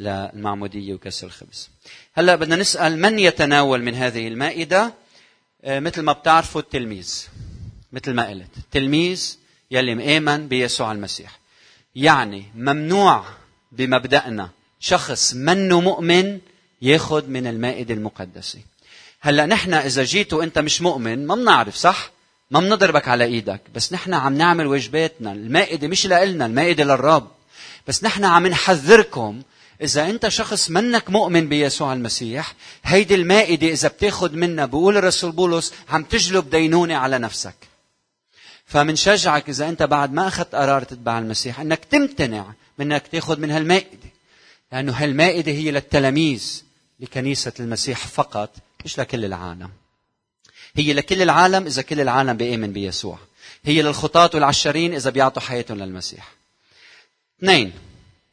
للمعمودية 0.00 0.94
وكسر 0.94 1.26
الخبز. 1.26 1.70
هلأ 2.14 2.36
بدنا 2.36 2.56
نسأل 2.56 2.98
من 3.00 3.18
يتناول 3.18 3.82
من 3.82 3.94
هذه 3.94 4.28
المائدة؟ 4.28 4.94
آه، 5.64 5.80
مثل 5.80 6.02
ما 6.02 6.12
بتعرفوا 6.12 6.60
التلميذ. 6.60 7.26
مثل 7.92 8.14
ما 8.14 8.28
قلت 8.28 8.58
التلميذ 8.58 9.38
يلي 9.70 9.94
مآمن 9.94 10.48
بيسوع 10.48 10.92
المسيح. 10.92 11.38
يعني 11.94 12.44
ممنوع 12.54 13.24
بمبدأنا. 13.72 14.48
شخص 14.80 15.34
منه 15.34 15.80
مؤمن 15.80 16.38
ياخذ 16.82 17.26
من 17.26 17.46
المائدة 17.46 17.94
المقدسة 17.94 18.58
هلا 19.20 19.46
نحن 19.46 19.74
إذا 19.74 20.04
جيت 20.04 20.32
وأنت 20.32 20.58
مش 20.58 20.82
مؤمن 20.82 21.26
ما 21.26 21.34
بنعرف 21.34 21.76
صح؟ 21.76 22.10
ما 22.50 22.60
بنضربك 22.60 23.08
على 23.08 23.24
إيدك. 23.24 23.60
بس 23.74 23.92
نحن 23.92 24.14
عم 24.14 24.34
نعمل 24.34 24.66
واجباتنا. 24.66 25.32
المائدة 25.32 25.88
مش 25.88 26.06
لنا 26.06 26.46
المائدة 26.46 26.84
للرب. 26.84 27.30
بس 27.88 28.04
نحن 28.04 28.24
عم 28.24 28.46
نحذركم. 28.46 29.42
إذا 29.82 30.10
أنت 30.10 30.28
شخص 30.28 30.70
منك 30.70 31.10
مؤمن 31.10 31.48
بيسوع 31.48 31.92
المسيح 31.92 32.54
هيدي 32.84 33.14
المائدة 33.14 33.66
إذا 33.66 33.88
بتاخد 33.88 34.34
منها 34.34 34.66
بقول 34.66 34.96
الرسول 34.96 35.32
بولس 35.32 35.72
عم 35.88 36.02
تجلب 36.02 36.50
دينونة 36.50 36.96
على 36.96 37.18
نفسك. 37.18 37.54
فمنشجعك 38.66 39.48
إذا 39.48 39.68
أنت 39.68 39.82
بعد 39.82 40.12
ما 40.12 40.28
أخذت 40.28 40.54
قرار 40.54 40.82
تتبع 40.82 41.18
المسيح 41.18 41.60
أنك 41.60 41.84
تمتنع 41.84 42.52
من 42.80 42.92
أنك 42.92 43.06
تاخذ 43.06 43.40
من 43.40 43.50
هالمائدة. 43.50 44.08
لأنه 44.72 44.92
هالمائدة 44.92 45.52
هي 45.52 45.70
للتلاميذ 45.70 46.62
لكنيسة 47.00 47.52
المسيح 47.60 48.06
فقط 48.06 48.56
مش 48.84 48.98
لكل 48.98 49.24
العالم. 49.24 49.70
هي 50.76 50.92
لكل 50.92 51.22
العالم 51.22 51.66
إذا 51.66 51.82
كل 51.82 52.00
العالم 52.00 52.36
بيؤمن 52.36 52.72
بيسوع. 52.72 53.18
هي 53.64 53.82
للخطاة 53.82 54.30
والعشرين 54.34 54.94
إذا 54.94 55.10
بيعطوا 55.10 55.42
حياتهم 55.42 55.78
للمسيح. 55.78 56.32
اثنين 57.38 57.72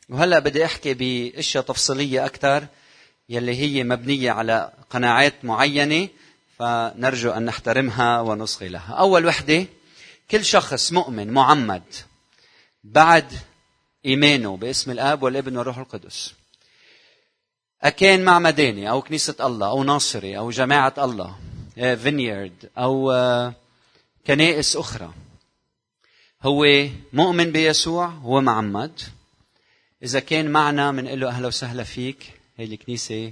وهلأ 0.09 0.39
بدي 0.39 0.65
أحكي 0.65 0.93
بأشياء 0.93 1.63
تفصيلية 1.63 2.25
أكثر 2.25 2.67
يلي 3.29 3.55
هي 3.55 3.83
مبنية 3.83 4.31
على 4.31 4.73
قناعات 4.89 5.45
معينة 5.45 6.07
فنرجو 6.59 7.31
أن 7.31 7.45
نحترمها 7.45 8.21
ونصغي 8.21 8.69
لها. 8.69 8.93
أول 8.93 9.25
وحدة 9.25 9.65
كل 10.31 10.45
شخص 10.45 10.91
مؤمن 10.91 11.31
معمد 11.31 11.83
بعد 12.83 13.33
إيمانه 14.05 14.57
باسم 14.57 14.91
الآب 14.91 15.23
والابن 15.23 15.57
والروح 15.57 15.77
القدس. 15.77 16.33
أكان 17.81 18.23
معمداني 18.23 18.89
أو 18.89 19.01
كنيسة 19.01 19.35
الله 19.39 19.67
أو 19.67 19.83
ناصري 19.83 20.37
أو 20.37 20.49
جماعة 20.49 20.93
الله 20.97 21.39
فينيرد 21.75 22.69
أو 22.77 23.11
آه، 23.11 23.53
كنائس 24.27 24.75
أخرى. 24.75 25.13
هو 26.41 26.87
مؤمن 27.13 27.51
بيسوع 27.51 28.07
هو 28.07 28.41
معمد. 28.41 29.01
إذا 30.03 30.19
كان 30.19 30.49
معنا 30.49 30.91
بنقول 30.91 31.19
له 31.19 31.29
أهلا 31.29 31.47
وسهلا 31.47 31.83
فيك. 31.83 32.31
هي 32.57 32.65
الكنيسة 32.65 33.31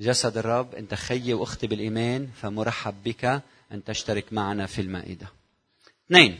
جسد 0.00 0.38
الرب 0.38 0.74
أنت 0.74 0.94
خيي 0.94 1.34
وأختي 1.34 1.66
بالإيمان 1.66 2.28
فمرحب 2.42 2.94
بك 3.04 3.42
أن 3.72 3.84
تشترك 3.84 4.32
معنا 4.32 4.66
في 4.66 4.80
المائدة. 4.80 5.26
اثنين 6.06 6.38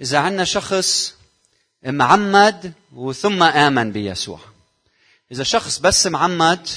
إذا 0.00 0.18
عندنا 0.18 0.44
شخص 0.44 1.16
معمد 1.84 2.72
وثم 2.94 3.42
آمن 3.42 3.92
بيسوع. 3.92 4.40
إذا 5.32 5.42
شخص 5.42 5.78
بس 5.78 6.06
معمد 6.06 6.68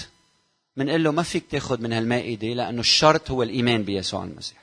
بنقول 0.78 1.04
له 1.04 1.12
ما 1.12 1.24
فيك 1.24 1.44
تاخذ 1.52 1.82
من 1.82 1.94
هالمائدة 1.94 2.48
لأنه 2.48 2.80
الشرط 2.80 3.32
هو 3.32 3.44
الإيمان 3.44 3.84
بيسوع 3.84 4.24
المسيح. 4.24 4.58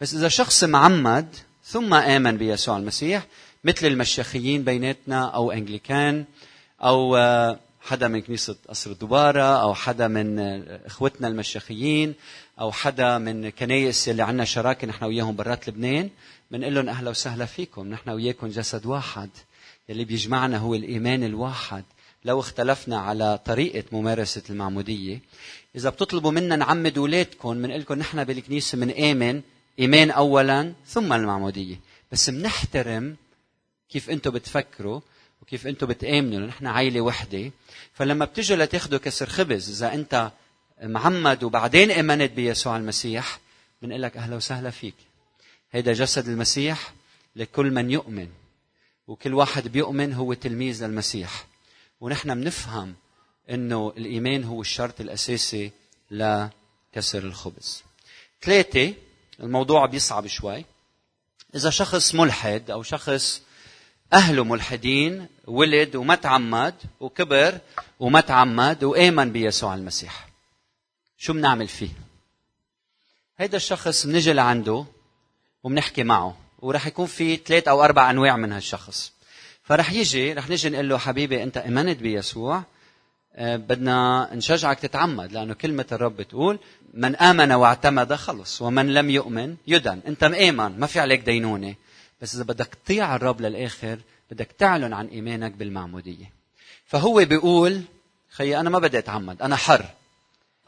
بس 0.00 0.14
إذا 0.14 0.28
شخص 0.28 0.64
معمد 0.64 1.36
ثم 1.64 1.94
آمن 1.94 2.36
بيسوع 2.36 2.76
المسيح 2.76 3.26
مثل 3.64 3.86
المشيخيين 3.86 4.64
بيناتنا 4.64 5.28
أو 5.28 5.52
أنجليكان 5.52 6.24
أو 6.82 7.16
آه، 7.16 7.58
حدا 7.80 8.08
من 8.08 8.20
كنيسة 8.20 8.56
قصر 8.68 8.90
الدبارة 8.90 9.62
أو 9.62 9.74
حدا 9.74 10.08
من 10.08 10.38
آه، 10.38 10.80
إخوتنا 10.86 11.28
المشيخيين 11.28 12.14
أو 12.60 12.72
حدا 12.72 13.18
من 13.18 13.50
كنايس 13.50 14.08
اللي 14.08 14.22
عندنا 14.22 14.44
شراكة 14.44 14.86
نحن 14.86 15.04
وياهم 15.04 15.36
برات 15.36 15.68
لبنان 15.68 16.10
بنقول 16.50 16.74
لهم 16.74 16.88
أهلا 16.88 17.10
وسهلا 17.10 17.44
فيكم 17.44 17.88
نحن 17.88 18.10
وياكم 18.10 18.46
جسد 18.46 18.86
واحد. 18.86 19.30
اللي 19.90 20.04
بيجمعنا 20.04 20.58
هو 20.58 20.74
الإيمان 20.74 21.24
الواحد. 21.24 21.84
لو 22.24 22.40
اختلفنا 22.40 22.98
على 22.98 23.38
طريقة 23.44 23.84
ممارسة 23.92 24.42
المعمودية 24.50 25.20
إذا 25.76 25.90
بتطلبوا 25.90 26.30
منا 26.30 26.56
نعمد 26.56 26.98
أولادكم 26.98 27.62
بنقول 27.62 27.80
لكم 27.80 27.94
نحن 27.94 28.24
بالكنيسة 28.24 28.78
من 28.78 28.90
آمن 28.90 29.42
إيمان 29.78 30.10
أولا 30.10 30.72
ثم 30.86 31.12
المعمودية. 31.12 31.80
بس 32.12 32.30
بنحترم 32.30 33.16
كيف 33.88 34.10
أنتم 34.10 34.30
بتفكروا 34.30 35.00
وكيف 35.42 35.66
أنتم 35.66 35.86
بتآمنوا. 35.86 36.46
نحن 36.46 36.66
عائله 36.66 37.00
وحدة. 37.00 37.50
فلما 37.92 38.24
بتجوا 38.24 38.56
لتاخذوا 38.56 38.98
كسر 38.98 39.28
خبز 39.28 39.70
إذا 39.70 39.94
أنت 39.94 40.32
معمد 40.82 41.44
وبعدين 41.44 41.90
آمنت 41.90 42.32
بيسوع 42.32 42.76
المسيح 42.76 43.40
بنقول 43.82 44.02
لك 44.02 44.16
أهلا 44.16 44.36
وسهلا 44.36 44.70
فيك. 44.70 44.94
هيدا 45.72 45.92
جسد 45.92 46.28
المسيح 46.28 46.92
لكل 47.36 47.70
من 47.70 47.90
يؤمن. 47.90 48.28
وكل 49.06 49.34
واحد 49.34 49.68
بيؤمن 49.68 50.12
هو 50.12 50.34
تلميذ 50.34 50.84
للمسيح. 50.84 51.46
ونحن 52.00 52.40
بنفهم 52.40 52.94
إنه 53.50 53.92
الإيمان 53.96 54.44
هو 54.44 54.60
الشرط 54.60 55.00
الأساسي 55.00 55.70
لكسر 56.10 57.18
الخبز. 57.18 57.82
ثلاثة 58.42 58.94
الموضوع 59.40 59.86
بيصعب 59.86 60.26
شوي. 60.26 60.64
إذا 61.54 61.70
شخص 61.70 62.14
ملحد 62.14 62.70
أو 62.70 62.82
شخص 62.82 63.42
أهله 64.12 64.44
ملحدين 64.44 65.26
ولد 65.46 65.96
وما 65.96 66.14
تعمد 66.14 66.74
وكبر 67.00 67.58
وما 68.00 68.20
تعمد 68.20 68.84
وآمن 68.84 69.32
بيسوع 69.32 69.74
المسيح. 69.74 70.28
شو 71.18 71.32
بنعمل 71.32 71.68
فيه؟ 71.68 71.90
هيدا 73.38 73.56
الشخص 73.56 74.06
بنجي 74.06 74.32
لعنده 74.32 74.84
وبنحكي 75.62 76.02
معه. 76.02 76.43
ورح 76.64 76.86
يكون 76.86 77.06
في 77.06 77.36
ثلاث 77.36 77.68
أو 77.68 77.84
أربع 77.84 78.10
أنواع 78.10 78.36
من 78.36 78.52
هالشخص. 78.52 79.12
فرح 79.64 79.92
يجي 79.92 80.32
رح 80.32 80.50
نجي 80.50 80.70
نقول 80.70 80.88
له 80.88 80.98
حبيبي 80.98 81.42
أنت 81.42 81.56
إمنت 81.56 82.00
بيسوع 82.00 82.62
آه، 83.36 83.56
بدنا 83.56 84.30
نشجعك 84.32 84.80
تتعمد 84.80 85.32
لأنه 85.32 85.54
كلمه 85.54 85.86
الرب 85.92 86.16
بتقول 86.16 86.58
من 86.94 87.16
آمن 87.16 87.52
واعتمد 87.52 88.14
خلص 88.14 88.62
ومن 88.62 88.94
لم 88.94 89.10
يؤمن 89.10 89.56
يدن. 89.66 90.00
أنت 90.06 90.24
مآمن 90.24 90.78
ما 90.78 90.86
في 90.86 91.00
عليك 91.00 91.20
دينونة. 91.20 91.74
بس 92.22 92.34
إذا 92.34 92.44
بدك 92.44 92.68
تطيع 92.84 93.16
الرب 93.16 93.40
للآخر 93.40 93.98
بدك 94.30 94.48
تعلن 94.58 94.92
عن 94.92 95.06
إيمانك 95.06 95.52
بالمعمودية. 95.52 96.32
فهو 96.86 97.24
بيقول 97.24 97.82
خيي 98.30 98.60
أنا 98.60 98.70
ما 98.70 98.78
بدي 98.78 98.98
أتعمد 98.98 99.42
أنا 99.42 99.56
حر 99.56 99.86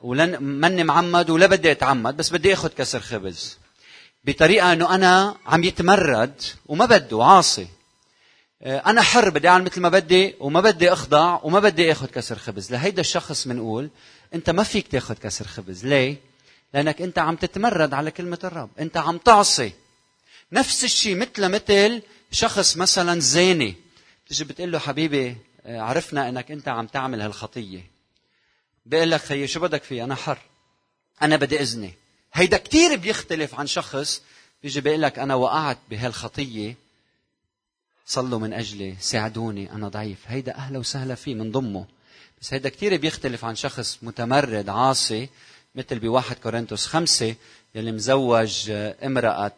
ولن 0.01 0.43
مني 0.43 0.85
معمد 0.85 1.31
ولا 1.31 1.47
بدي 1.47 1.71
أتعمد 1.71 2.17
بس 2.17 2.31
بدي 2.31 2.53
أخذ 2.53 2.69
كسر 2.69 3.01
خبز. 3.01 3.59
بطريقة 4.27 4.73
أنه 4.73 4.95
أنا 4.95 5.37
عم 5.47 5.65
يتمرد 5.65 6.43
وما 6.67 6.87
بده 6.87 7.25
عاصي. 7.25 7.69
آه، 8.63 8.79
أنا 8.87 9.03
حر 9.03 9.31
بدي 9.31 9.49
أعمل 9.49 9.65
مثل 9.65 9.81
ما 9.81 9.89
بدي 9.89 10.35
وما 10.41 10.61
بدي 10.61 10.93
أخضع 10.93 11.41
وما 11.43 11.61
بدي 11.61 11.93
أخذ 11.93 12.07
كسر 12.07 12.39
خبز. 12.39 12.73
لهيدا 12.73 13.01
الشخص 13.01 13.49
بنقول 13.49 13.91
أنت 14.35 14.51
ما 14.51 14.63
فيك 14.63 14.89
تاخذ 14.89 15.15
كسر 15.15 15.47
خبز. 15.47 15.87
ليه؟ 15.87 16.17
لأنك 16.75 17.03
أنت 17.03 17.19
عم 17.19 17.37
تتمرد 17.37 17.95
على 17.95 18.11
كلمة 18.11 18.39
الرب. 18.45 18.71
أنت 18.81 18.97
عم 18.97 19.19
تعصي. 19.19 19.73
نفس 20.53 20.85
الشيء 20.85 21.17
مثل 21.17 21.49
مثل 21.49 22.03
شخص 22.31 22.77
مثلا 22.77 23.21
زاني 23.21 23.75
تيجي 24.29 24.45
بتقول 24.45 24.73
له 24.73 24.79
حبيبي 24.79 25.37
آه، 25.67 25.81
عرفنا 25.81 26.29
إنك 26.29 26.51
أنت 26.51 26.69
عم 26.69 26.87
تعمل 26.87 27.21
هالخطية. 27.21 27.91
بيقول 28.87 29.11
لك 29.11 29.21
خيي 29.21 29.47
شو 29.47 29.61
بدك 29.61 29.83
فيه 29.83 30.05
أنا 30.05 30.15
حر. 30.15 30.39
أنا 31.23 31.37
بدي 31.37 31.61
إذني. 31.61 31.95
هيدا 32.37 32.57
كثير 32.57 32.97
بيختلف 32.97 33.55
عن 33.55 33.67
شخص 33.67 34.23
بيجي 34.63 34.81
بيقول 34.81 35.03
لك 35.03 35.19
أنا 35.19 35.35
وقعت 35.35 35.79
بهالخطية 35.91 36.77
صلوا 38.07 38.39
من 38.39 38.53
أجلي 38.53 38.97
ساعدوني 39.01 39.73
أنا 39.73 39.89
ضعيف. 39.89 40.19
هيدا 40.27 40.55
أهلا 40.55 40.79
وسهلا 40.79 41.15
فيه 41.15 41.35
من 41.35 41.53
ضمه. 41.53 41.87
بس 42.41 42.55
هيدا 42.55 42.69
كثير 42.69 42.97
بيختلف 42.97 43.45
عن 43.45 43.57
شخص 43.57 43.99
متمرد 44.03 44.69
عاصي 44.69 45.29
مثل 45.75 45.99
بواحد 45.99 46.37
كورنثوس 46.37 46.87
خمسة 46.87 47.35
يلي 47.75 47.93
مزوج 47.93 48.71
امرأة 49.05 49.57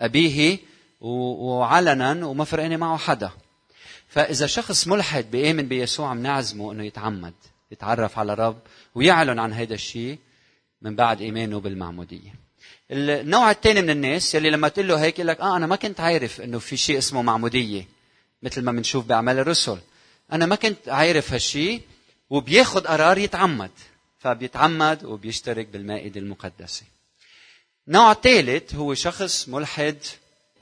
أبيه 0.00 0.58
وعلنا 1.00 2.26
وما 2.26 2.44
فرقانة 2.44 2.76
معه 2.76 2.98
حدا. 2.98 3.30
فإذا 4.08 4.46
شخص 4.46 4.86
ملحد 4.86 5.30
بيآمن 5.30 5.68
بيسوع 5.68 6.14
بنعزمه 6.14 6.72
أنه 6.72 6.84
يتعمد 6.84 7.34
يتعرف 7.70 8.18
على 8.18 8.34
رب 8.34 8.58
ويعلن 8.94 9.38
عن 9.38 9.52
هذا 9.52 9.74
الشيء 9.74 10.18
من 10.82 10.96
بعد 10.96 11.20
إيمانه 11.20 11.60
بالمعمودية. 11.60 12.34
النوع 12.90 13.50
الثاني 13.50 13.82
من 13.82 13.90
الناس 13.90 14.34
يلي 14.34 14.50
لما 14.50 14.68
تقول 14.68 14.88
له 14.88 15.02
هيك 15.04 15.18
يقول 15.18 15.28
لك 15.28 15.40
آه 15.40 15.56
أنا 15.56 15.66
ما 15.66 15.76
كنت 15.76 16.00
عارف 16.00 16.40
إنه 16.40 16.58
في 16.58 16.76
شيء 16.76 16.98
اسمه 16.98 17.22
معمودية 17.22 17.88
مثل 18.42 18.62
ما 18.62 18.72
بنشوف 18.72 19.04
بأعمال 19.04 19.38
الرسل. 19.38 19.78
أنا 20.32 20.46
ما 20.46 20.54
كنت 20.54 20.88
عارف 20.88 21.32
هالشيء 21.32 21.82
وبياخذ 22.30 22.86
قرار 22.86 23.18
يتعمد 23.18 23.70
فبيتعمد 24.18 25.04
وبيشترك 25.04 25.66
بالمائدة 25.66 26.20
المقدسة. 26.20 26.82
نوع 27.88 28.14
ثالث 28.14 28.74
هو 28.74 28.94
شخص 28.94 29.48
ملحد 29.48 29.98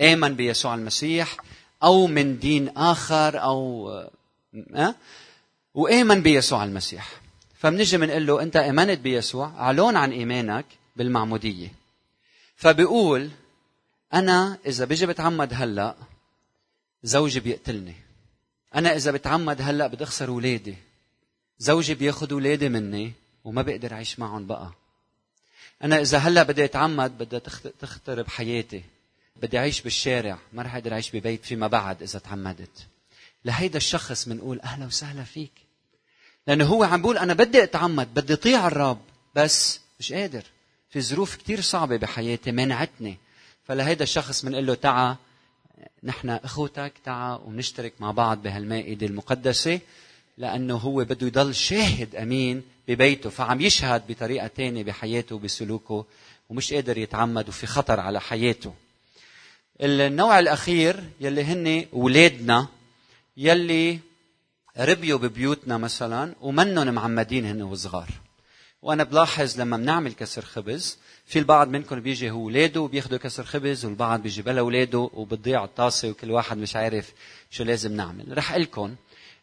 آمن 0.00 0.35
بيسوع 0.35 0.74
المسيح 0.74 1.37
أو 1.83 2.07
من 2.07 2.38
دين 2.38 2.68
آخر 2.68 3.42
أو 3.42 3.88
أه؟ 4.74 4.94
وآمن 5.74 6.22
بيسوع 6.22 6.64
المسيح. 6.64 7.20
فبنجي 7.59 7.99
بنقول 7.99 8.27
له 8.27 8.42
أنت 8.42 8.57
آمنت 8.57 8.99
بيسوع 9.01 9.47
أعلن 9.49 9.97
عن 9.97 10.12
إيمانك 10.12 10.66
بالمعمودية. 10.97 11.73
فبيقول 12.57 13.31
أنا 14.14 14.59
إذا 14.66 14.85
بيجي 14.85 15.07
بتعمد 15.07 15.51
هلأ 15.55 15.95
زوجي 17.03 17.40
بيقتلني. 17.40 17.95
أنا 18.75 18.97
إذا 18.97 19.11
بتعمد 19.11 19.62
هلأ 19.62 19.87
بدي 19.87 20.05
أخسر 20.05 20.31
ولادي. 20.31 20.77
زوجي 21.59 21.95
بياخد 21.95 22.33
ولادي 22.33 22.69
مني 22.69 23.12
وما 23.45 23.62
بقدر 23.62 23.92
أعيش 23.92 24.19
معهم 24.19 24.47
بقى. 24.47 24.73
أنا 25.85 26.01
إذا 26.01 26.19
هلأ 26.19 26.42
بدي 26.42 26.64
أتعمد 26.64 27.19
بدي 27.19 27.40
تخترب 27.81 28.29
حياتي. 28.29 28.83
بدي 29.37 29.59
أعيش 29.59 29.81
بالشارع 29.81 30.38
ما 30.53 30.62
رح 30.62 30.75
أقدر 30.75 30.92
أعيش 30.92 31.16
ببيت 31.16 31.45
فيما 31.45 31.66
بعد 31.66 32.03
إذا 32.03 32.19
تعمدت. 32.19 32.87
لهيدا 33.45 33.77
الشخص 33.77 34.29
بنقول 34.29 34.61
أهلا 34.61 34.87
وسهلا 34.87 35.25
فيك. 35.25 35.65
لأنه 36.47 36.65
هو 36.65 36.85
عم 36.85 37.03
بيقول 37.03 37.19
أنا 37.19 37.35
بدي 37.35 37.63
أتعمد 37.63 38.15
بدي 38.15 38.33
أطيع 38.33 38.67
الرب 38.67 39.01
بس 39.35 39.81
مش 40.01 40.13
قادر. 40.13 40.43
في 40.91 41.01
ظروف 41.01 41.37
كتير 41.37 41.61
صعبة 41.61 41.97
بحياتي 41.97 42.53
منعتني. 42.53 43.17
فلهيدا 43.65 44.03
الشخص 44.03 44.45
بنقول 44.45 44.67
له 44.67 44.75
تعا 44.75 45.17
نحن 46.03 46.31
إخوتك 46.31 46.93
تعا 47.05 47.37
ونشترك 47.37 47.93
مع 48.01 48.11
بعض 48.11 48.43
بهالمائدة 48.43 49.07
المقدسة 49.07 49.81
لأنه 50.39 50.77
هو 50.77 51.05
بده 51.05 51.27
يضل 51.27 51.55
شاهد 51.55 52.17
أمين 52.17 52.63
ببيته 52.89 53.31
فعم 53.31 53.61
يشهد 53.61 54.03
بطريقة 54.09 54.47
تانية 54.47 54.83
بحياته 54.83 55.35
وبسلوكه 55.37 56.05
ومش 56.51 56.73
قادر 56.73 56.99
يتعمد 56.99 57.49
وفي 57.49 57.67
خطر 57.67 58.01
على 58.01 58.21
حياته. 58.21 58.75
النوع 59.81 60.39
الأخير 60.39 61.05
يلي 61.21 61.45
هن 61.45 61.87
ولادنا 61.93 62.67
يلي 63.37 63.99
ربيوا 64.79 65.19
ببيوتنا 65.19 65.79
مثلا 65.79 66.35
ومنهم 66.41 66.95
معمدين 66.95 67.45
هن 67.45 67.62
وصغار. 67.62 68.09
وأنا 68.83 69.05
بلاحظ 69.05 69.61
لما 69.61 69.77
بنعمل 69.77 70.12
كسر 70.12 70.43
خبز 70.43 70.99
في 71.27 71.39
البعض 71.39 71.69
منكم 71.69 72.01
بيجي 72.01 72.31
هو 72.31 72.43
اولاده 72.43 72.81
وبياخذوا 72.81 73.19
كسر 73.19 73.45
خبز 73.45 73.85
والبعض 73.85 74.23
بيجي 74.23 74.43
بلا 74.43 74.61
اولاده 74.61 74.99
وبتضيع 74.99 75.65
الطاسة 75.65 76.09
وكل 76.09 76.31
واحد 76.31 76.57
مش 76.57 76.77
عارف 76.77 77.12
شو 77.51 77.65
لازم 77.65 77.93
نعمل. 77.97 78.39
رح 78.39 78.55
لكم 78.55 78.95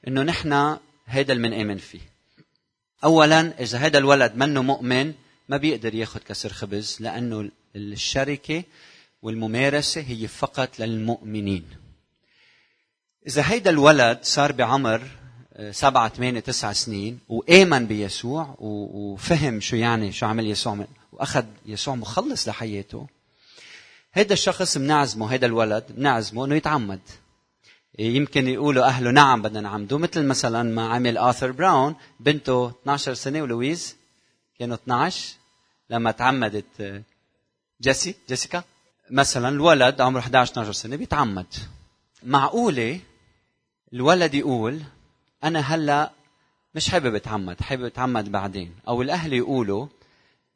إنه 0.07 0.23
نحن 0.23 0.77
هيدا 1.07 1.33
اللي 1.33 1.47
بنآمن 1.47 1.77
فيه. 1.77 1.99
اولا 3.03 3.53
إذا 3.59 3.77
هذا 3.77 3.97
الولد 3.97 4.35
منه 4.35 4.61
مؤمن 4.61 5.13
ما 5.49 5.57
بيقدر 5.57 5.95
ياخذ 5.95 6.19
كسر 6.19 6.53
خبز 6.53 6.97
لأنه 6.99 7.49
الشركة 7.75 8.63
والممارسة 9.21 10.01
هي 10.01 10.27
فقط 10.27 10.79
للمؤمنين. 10.79 11.65
إذا 13.27 13.43
هيدا 13.51 13.69
الولد 13.69 14.19
صار 14.21 14.51
بعمر 14.51 15.01
سبعة 15.71 16.09
ثمانية 16.09 16.39
تسعة 16.39 16.73
سنين 16.73 17.19
وآمن 17.29 17.87
بيسوع 17.87 18.55
وفهم 18.59 19.61
شو 19.61 19.75
يعني 19.75 20.11
شو 20.11 20.25
عمل 20.25 20.47
يسوع 20.47 20.85
وأخذ 21.11 21.45
يسوع 21.65 21.95
مخلص 21.95 22.47
لحياته. 22.47 23.07
هيدا 24.13 24.33
الشخص 24.33 24.77
بنعزمه 24.77 25.27
هيدا 25.27 25.47
الولد 25.47 25.83
بنعزمه 25.89 26.45
إنه 26.45 26.55
يتعمد. 26.55 26.99
يمكن 27.99 28.47
يقولوا 28.47 28.85
أهله 28.85 29.11
نعم 29.11 29.41
بدنا 29.41 29.61
نعمده 29.61 29.97
مثل 29.97 30.25
مثلا 30.25 30.63
ما 30.63 30.87
عمل 30.87 31.17
آثر 31.17 31.51
براون 31.51 31.95
بنته 32.19 32.69
12 32.69 33.13
سنة 33.13 33.41
ولويز 33.41 33.95
كانوا 34.59 34.75
12 34.75 35.33
لما 35.89 36.11
تعمدت 36.11 37.03
جيسي 37.81 38.15
جيسيكا. 38.29 38.63
مثلا 39.11 39.49
الولد 39.49 40.01
عمره 40.01 40.19
11 40.19 40.51
12 40.51 40.71
سنة 40.71 40.95
بيتعمد. 40.95 41.53
معقولة 42.23 42.99
الولد 43.93 44.33
يقول 44.33 44.81
أنا 45.43 45.59
هلأ 45.59 46.11
مش 46.75 46.89
حابب 46.89 47.15
أتعمد 47.15 47.61
حابب 47.61 47.85
أتعمد 47.85 48.31
بعدين. 48.31 48.75
أو 48.87 49.01
الأهل 49.01 49.33
يقولوا 49.33 49.87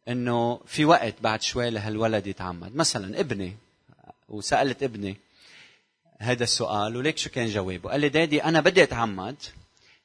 إنه 0.08 0.60
في 0.65 0.86
وقت 0.86 1.13
بعد 1.21 1.41
شوي 1.41 1.69
لهالولد 1.69 2.28
يتعمد. 2.28 2.76
مثلا 2.76 3.19
ابني 3.19 3.58
وسألت 4.30 4.84
ابني 4.84 5.17
هذا 6.19 6.43
السؤال 6.43 6.97
وليك 6.97 7.17
شو 7.17 7.30
كان 7.30 7.47
جوابه؟ 7.47 7.89
قال 7.89 8.02
لي 8.02 8.10
دادي 8.10 8.43
أنا 8.43 8.62
بدي 8.62 8.84
أتعمد 8.84 9.36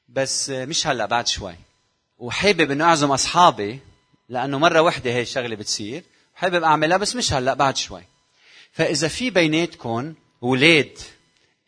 بس 0.09 0.49
مش 0.49 0.87
هلأ 0.87 1.05
بعد 1.05 1.27
شوي. 1.27 1.55
وحابب 2.19 2.71
إنه 2.71 2.85
أعزم 2.85 3.11
أصحابي 3.11 3.79
لأنه 4.29 4.59
مرة 4.59 4.81
وحدة 4.81 5.11
هي 5.11 5.21
الشغلة 5.21 5.55
بتصير. 5.55 6.03
حابب 6.35 6.63
أعملها 6.63 6.97
بس 6.97 7.15
مش 7.15 7.33
هلأ 7.33 7.53
بعد 7.53 7.77
شوي. 7.77 8.03
فإذا 8.71 9.07
في 9.07 9.29
بيناتكم 9.29 10.13
أولاد 10.43 10.97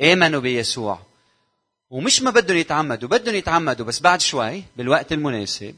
آمنوا 0.02 0.42
بيسوع 0.42 1.00
ومش 1.90 2.22
ما 2.22 2.32
بدهم 2.32 2.58
يتعمدوا 2.58 3.10
بدهم 3.10 3.36
يتعمدوا 3.36 3.86
بس 3.86 4.00
بعد 4.00 4.22
شوي 4.22 4.64
بالوقت 4.78 5.14
المناسب 5.14 5.76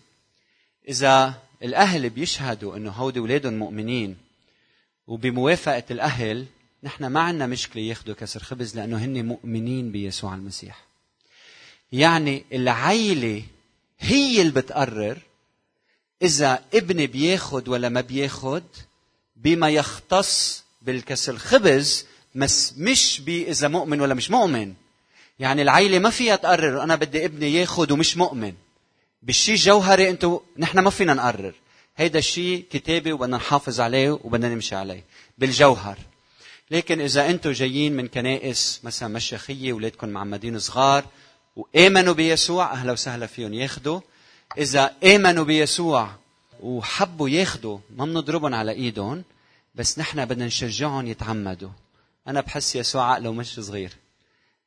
إذا 0.90 1.34
الأهل 1.64 2.10
بيشهدوا 2.10 2.78
إنه 2.78 2.92
هودي 2.92 3.20
أولادهم 3.20 3.54
مؤمنين 3.54 4.18
وبموافقة 5.08 5.84
الأهل 5.92 6.46
نحن 6.84 7.06
ما 7.06 7.20
عندنا 7.20 7.48
مشكلة 7.48 7.84
ياخذوا 7.84 8.16
كسر 8.16 8.44
خبز 8.44 8.76
لأنه 8.76 8.98
هن 8.98 9.26
مؤمنين 9.26 9.92
بيسوع 9.92 10.36
المسيح. 10.36 10.86
يعني 11.92 12.46
العيلة 12.54 13.44
هي 14.00 14.42
اللي 14.42 14.52
بتقرر 14.52 15.18
إذا 16.22 16.64
ابني 16.74 17.08
بياخد 17.08 17.68
ولا 17.68 17.90
ما 17.90 18.02
بياخد 18.02 18.64
بما 19.36 19.70
يختص 19.70 20.64
بالكسر 20.82 21.38
خبز 21.38 22.06
بس 22.36 22.74
مش 22.78 23.22
إذا 23.28 23.68
مؤمن 23.68 24.02
ولا 24.02 24.14
مش 24.14 24.32
مؤمن. 24.32 24.74
يعني 25.40 25.62
العيلة 25.62 26.00
ما 26.00 26.10
فيها 26.10 26.36
تقرر 26.36 26.84
أنا 26.84 26.96
بدي 26.96 27.26
ابني 27.26 27.54
ياخد 27.54 27.92
ومش 27.92 28.18
مؤمن. 28.18 28.54
بالشيء 29.22 29.56
الجوهري 29.56 30.10
أنتو 30.10 30.42
نحن 30.58 30.80
ما 30.80 30.90
فينا 30.90 31.14
نقرر. 31.14 31.54
هيدا 31.98 32.20
الشيء 32.20 32.66
كتابي 32.72 33.14
وبدنا 33.14 33.38
نحافظ 33.38 33.80
عليه 33.80 34.12
وبدنا 34.12 34.50
نمشي 34.50 34.76
عليه. 34.76 35.04
بالجوهر. 35.38 35.98
لكن 36.72 37.02
إذا 37.02 37.30
أنتم 37.30 37.52
جايين 37.52 37.96
من 37.96 38.08
كنائس 38.08 38.80
مثلا 38.84 39.10
مشيخية 39.10 39.74
ولادكم 39.74 40.10
معمدين 40.10 40.60
صغار 40.60 41.06
وآمنوا 41.56 42.14
بيسوع 42.14 42.72
أهلا 42.72 42.92
وسهلا 42.92 43.26
فيهم 43.26 43.54
ياخدوا. 43.54 44.00
إذا 44.58 44.96
آمنوا 45.04 45.44
بيسوع 45.44 46.10
وحبوا 46.60 47.30
ياخدوا 47.30 47.80
ما 47.96 48.06
بنضربهم 48.06 48.54
على 48.54 48.72
إيدهم 48.72 49.24
بس 49.76 50.00
نحن 50.00 50.26
بدنا 50.26 50.46
نشجعهم 50.46 51.08
يتعمدوا. 51.08 51.70
أنا 52.28 52.42
بحس 52.42 52.76
يسوع 52.76 53.12
عقله 53.12 53.34
مش 53.34 53.60
صغير. 53.60 53.92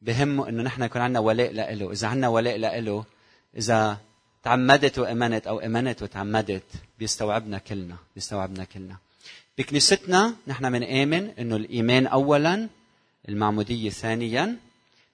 بهمه 0.03 0.49
إنه 0.49 0.63
نحن 0.63 0.83
يكون 0.83 1.03
عندنا 1.03 1.21
ولاء 1.21 1.75
له، 1.75 1.93
إذا 1.93 2.09
عندنا 2.09 2.29
ولاء 2.29 2.81
له، 2.81 3.05
إذا 3.57 3.99
تعمدت 4.43 4.99
وأمنت 4.99 5.47
أو 5.47 5.59
أمنت 5.59 6.03
وتعمدت 6.03 6.63
بيستوعبنا 6.99 7.59
كلنا، 7.59 7.97
بيستوعبنا 8.15 8.65
كلنا. 8.65 8.97
بكنيستنا 9.59 10.35
نحن 10.47 10.73
بنآمن 10.73 11.31
إنه 11.39 11.57
الإيمان 11.57 12.07
اولا 12.07 12.69
المعمودية 13.29 13.91
ثانيا 13.91 14.57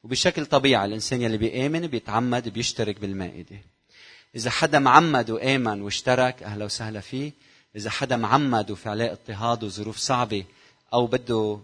وبشكل 0.05 0.47
طبيعي 0.47 0.85
الإنسان 0.85 1.23
يلي 1.23 1.37
بيآمن 1.37 1.87
بيتعمد 1.87 2.49
بيشترك 2.49 3.01
بالمائدة. 3.01 3.57
إذا 4.37 4.51
حدا 4.51 4.79
معمد 4.79 5.31
وآمن 5.31 5.83
واشترك 5.83 6.43
أهلا 6.43 6.65
وسهلا 6.65 7.01
فيه، 7.01 7.33
إذا 7.77 7.91
حدا 7.91 8.17
معمد 8.17 8.71
وفي 8.71 8.89
عليه 8.89 9.13
اضطهاد 9.13 9.65
وظروف 9.65 9.97
صعبة 9.97 10.45
أو 10.93 11.07
بده 11.07 11.61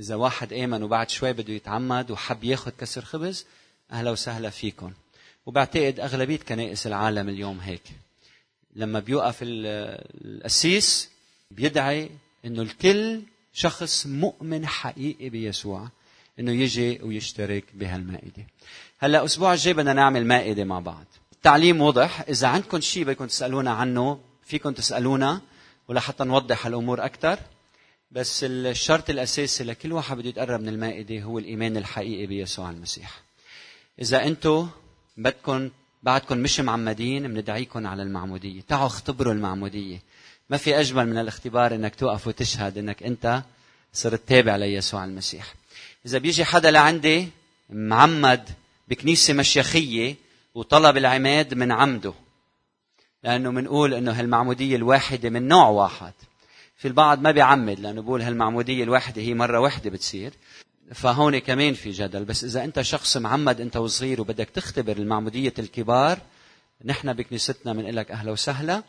إذا 0.00 0.14
واحد 0.14 0.52
آمن 0.52 0.82
وبعد 0.82 1.10
شوي 1.10 1.32
بده 1.32 1.52
يتعمد 1.52 2.10
وحب 2.10 2.44
ياخذ 2.44 2.70
كسر 2.70 3.04
خبز 3.04 3.46
أهلا 3.92 4.10
وسهلا 4.10 4.50
فيكم 4.50 4.92
وبعتقد 5.46 6.00
أغلبية 6.00 6.36
كنائس 6.36 6.86
العالم 6.86 7.28
اليوم 7.28 7.60
هيك 7.60 7.82
لما 8.76 9.00
بيوقف 9.00 9.38
القسيس 9.42 11.10
بيدعي 11.50 12.10
إنه 12.44 12.62
الكل 12.62 13.22
شخص 13.52 14.06
مؤمن 14.06 14.66
حقيقي 14.66 15.28
بيسوع 15.28 15.88
إنه 16.38 16.52
يجي 16.52 17.00
ويشترك 17.02 17.64
بهالمائدة. 17.74 18.46
هلأ 18.98 19.18
الأسبوع 19.18 19.52
الجاي 19.52 19.74
بدنا 19.74 19.92
نعمل 19.92 20.26
مائدة 20.26 20.64
مع 20.64 20.80
بعض. 20.80 21.04
التعليم 21.32 21.80
واضح، 21.80 22.20
إذا 22.28 22.48
عندكم 22.48 22.80
شيء 22.80 23.04
بدكم 23.04 23.26
تسألونا 23.26 23.70
عنه 23.70 24.20
فيكم 24.44 24.72
تسألونا 24.72 25.40
ولحتى 25.88 26.24
نوضح 26.24 26.66
الأمور 26.66 27.04
أكثر 27.04 27.38
بس 28.12 28.44
الشرط 28.44 29.10
الأساسي 29.10 29.64
لكل 29.64 29.92
واحد 29.92 30.16
بده 30.16 30.28
يتقرب 30.28 30.60
من 30.60 30.68
المائدة 30.68 31.22
هو 31.22 31.38
الإيمان 31.38 31.76
الحقيقي 31.76 32.26
بيسوع 32.26 32.70
المسيح. 32.70 33.20
إذا 34.00 34.26
أنتم 34.26 34.68
بدكم 35.16 35.70
بعدكم 36.02 36.38
مش 36.38 36.60
معمدين 36.60 37.34
بندعيكم 37.34 37.86
على 37.86 38.02
المعمودية، 38.02 38.60
تعوا 38.68 38.86
اختبروا 38.86 39.32
المعمودية. 39.32 40.02
ما 40.50 40.56
في 40.56 40.80
أجمل 40.80 41.06
من 41.06 41.18
الاختبار 41.18 41.74
إنك 41.74 41.94
توقف 41.94 42.26
وتشهد 42.26 42.78
إنك 42.78 43.02
أنت 43.02 43.42
صرت 43.92 44.28
تابع 44.28 44.56
ليسوع 44.56 45.04
المسيح. 45.04 45.54
إذا 46.06 46.18
بيجي 46.18 46.44
حدا 46.44 46.70
لعندي 46.70 47.28
معمد 47.70 48.48
بكنيسة 48.88 49.34
مشيخية 49.34 50.16
وطلب 50.54 50.96
العماد 50.96 51.54
من 51.54 51.72
عمده 51.72 52.12
لأنه 53.24 53.50
بنقول 53.50 53.94
إنه 53.94 54.12
هالمعمودية 54.12 54.76
الواحدة 54.76 55.30
من 55.30 55.48
نوع 55.48 55.68
واحد 55.68 56.12
في 56.80 56.88
البعض 56.88 57.20
ما 57.20 57.30
بيعمد 57.30 57.80
لأنه 57.80 58.02
بقول 58.02 58.22
هالمعمودية 58.22 58.84
الواحده 58.84 59.22
هي 59.22 59.34
مرة 59.34 59.60
واحدة 59.60 59.90
بتصير. 59.90 60.32
فهون 60.94 61.38
كمان 61.38 61.74
في 61.74 61.90
جدل. 61.90 62.24
بس 62.24 62.44
إذا 62.44 62.64
أنت 62.64 62.80
شخص 62.80 63.16
معمد 63.16 63.60
أنت 63.60 63.76
وصغير 63.76 64.20
وبدك 64.20 64.50
تختبر 64.50 64.96
المعمودية 64.96 65.54
الكبار 65.58 66.18
نحن 66.84 67.12
بكنيستنا 67.12 67.72
بنقول 67.72 67.96
لك 67.96 68.10
أهلا 68.10 68.32
وسهلا. 68.32 68.82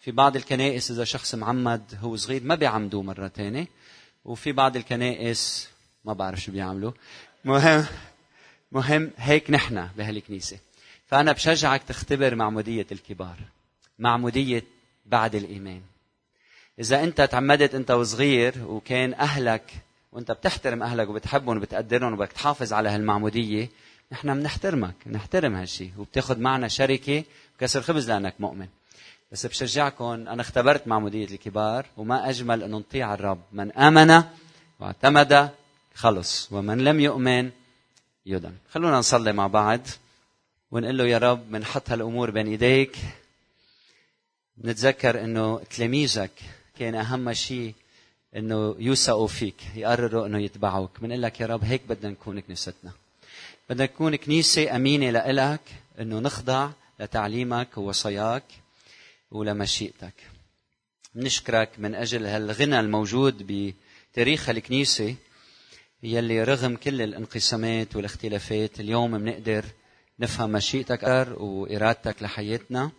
في 0.00 0.10
بعض 0.10 0.36
الكنائس 0.36 0.90
إذا 0.90 1.04
شخص 1.04 1.34
معمد 1.34 1.98
هو 2.00 2.16
صغير 2.16 2.44
ما 2.44 2.54
بيعمدوه 2.54 3.02
مرة 3.02 3.28
ثانية 3.28 3.66
وفي 4.24 4.52
بعض 4.52 4.76
الكنائس 4.76 5.68
ما 6.04 6.12
بعرف 6.12 6.40
شو 6.40 6.52
بيعملوا. 6.52 6.92
مهم 7.44 7.86
مهم 8.72 9.10
هيك 9.16 9.50
نحن 9.50 9.88
بهالكنيسة. 9.96 10.58
فأنا 11.06 11.32
بشجعك 11.32 11.82
تختبر 11.82 12.34
معمودية 12.34 12.86
الكبار. 12.92 13.36
معمودية 13.98 14.64
بعد 15.06 15.34
الإيمان. 15.34 15.91
إذا 16.78 17.04
أنت 17.04 17.20
تعمدت 17.20 17.74
أنت 17.74 17.90
وصغير 17.90 18.54
وكان 18.66 19.14
أهلك 19.14 19.72
وأنت 20.12 20.32
بتحترم 20.32 20.82
أهلك 20.82 21.08
وبتحبهم 21.08 21.56
وبتقدرهم 21.56 22.12
وبدك 22.12 22.32
تحافظ 22.32 22.72
على 22.72 22.88
هالمعمودية 22.88 23.68
نحن 24.12 24.40
بنحترمك 24.40 24.94
بنحترم 25.06 25.54
هالشيء 25.54 25.92
وبتاخذ 25.98 26.38
معنا 26.38 26.68
شركة 26.68 27.24
وكسر 27.56 27.82
خبز 27.82 28.10
لأنك 28.10 28.34
مؤمن. 28.38 28.66
بس 29.32 29.46
بشجعكم 29.46 30.04
أنا 30.04 30.42
اختبرت 30.42 30.88
معمودية 30.88 31.24
الكبار 31.24 31.86
وما 31.96 32.30
أجمل 32.30 32.62
انه 32.62 32.78
نطيع 32.78 33.14
الرب. 33.14 33.40
من 33.52 33.72
آمن 33.72 34.22
واعتمد 34.80 35.50
خلص. 35.94 36.48
ومن 36.52 36.78
لم 36.78 37.00
يؤمن 37.00 37.50
يدن. 38.26 38.52
خلونا 38.70 38.98
نصلي 38.98 39.32
مع 39.32 39.46
بعض 39.46 39.80
ونقول 40.70 40.98
له 40.98 41.04
يا 41.04 41.18
رب 41.18 41.52
بنحط 41.52 41.90
هالأمور 41.90 42.30
بين 42.30 42.46
إيديك. 42.46 42.96
نتذكر 44.64 45.24
إنه 45.24 45.58
تلاميذك 45.58 46.30
كان 46.78 46.94
أهم 46.94 47.32
شيء 47.32 47.74
إنه 48.36 48.76
يوثقوا 48.78 49.26
فيك 49.26 49.62
يقرروا 49.74 50.26
إنه 50.26 50.38
يتبعوك. 50.38 51.00
بنقول 51.00 51.22
لك 51.22 51.40
يا 51.40 51.46
رب 51.46 51.64
هيك 51.64 51.82
بدنا 51.88 52.10
نكون 52.10 52.40
كنيستنا. 52.40 52.92
بدنا 53.70 53.84
نكون 53.84 54.16
كنيسة 54.16 54.76
أمينة 54.76 55.10
لإلك 55.10 55.60
إنه 56.00 56.18
نخضع 56.18 56.70
لتعليمك 57.00 57.78
ووصاياك 57.78 58.44
ولمشيئتك. 59.30 60.14
نشكرك 61.16 61.70
من 61.78 61.94
أجل 61.94 62.26
هالغنى 62.26 62.80
الموجود 62.80 63.74
بتاريخ 64.12 64.48
الكنيسه 64.48 65.14
يلي 66.02 66.44
رغم 66.44 66.76
كل 66.76 67.02
الانقسامات 67.02 67.96
والاختلافات 67.96 68.80
اليوم 68.80 69.18
بنقدر 69.18 69.64
نفهم 70.20 70.52
مشيئتك 70.52 71.02
وإرادتك 71.38 72.22
لحياتنا. 72.22 72.90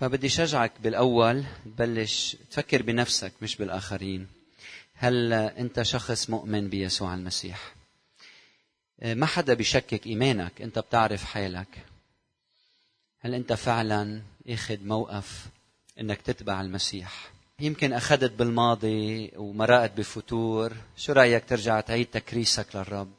فبدي 0.00 0.28
شجعك 0.28 0.72
بالأول 0.82 1.44
تبلش 1.64 2.36
تفكر 2.50 2.82
بنفسك 2.82 3.32
مش 3.42 3.56
بالآخرين. 3.56 4.26
هل 4.94 5.32
أنت 5.32 5.82
شخص 5.82 6.30
مؤمن 6.30 6.68
بيسوع 6.68 7.14
المسيح؟ 7.14 7.74
ما 9.02 9.26
حدا 9.26 9.54
بيشكك 9.54 10.06
إيمانك 10.06 10.62
أنت 10.62 10.78
بتعرف 10.78 11.24
حالك. 11.24 11.86
هل 13.20 13.34
أنت 13.34 13.52
فعلا 13.52 14.22
أخذ 14.48 14.84
موقف 14.84 15.46
إنك 16.00 16.22
تتبع 16.22 16.60
المسيح؟ 16.60 17.30
يمكن 17.60 17.92
أخذت 17.92 18.32
بالماضي 18.32 19.32
ومرقت 19.36 19.92
بفتور. 19.96 20.72
شو 20.96 21.12
رأيك 21.12 21.44
ترجع 21.48 21.80
تعيد 21.80 22.06
تكريسك 22.06 22.66
للرب؟ 22.76 23.10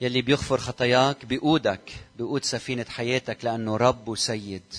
يلي 0.00 0.22
بيغفر 0.22 0.58
خطاياك 0.58 1.24
بيقودك 1.24 1.92
بيقود 2.16 2.44
سفينة 2.44 2.86
حياتك 2.88 3.44
لأنه 3.44 3.76
رب 3.76 4.08
وسيد. 4.08 4.74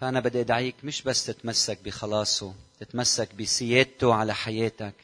فأنا 0.00 0.20
بدي 0.20 0.40
أدعيك 0.40 0.74
مش 0.84 1.02
بس 1.02 1.26
تتمسك 1.26 1.78
بخلاصه 1.84 2.54
تتمسك 2.80 3.34
بسيادته 3.34 4.14
على 4.14 4.34
حياتك. 4.34 4.94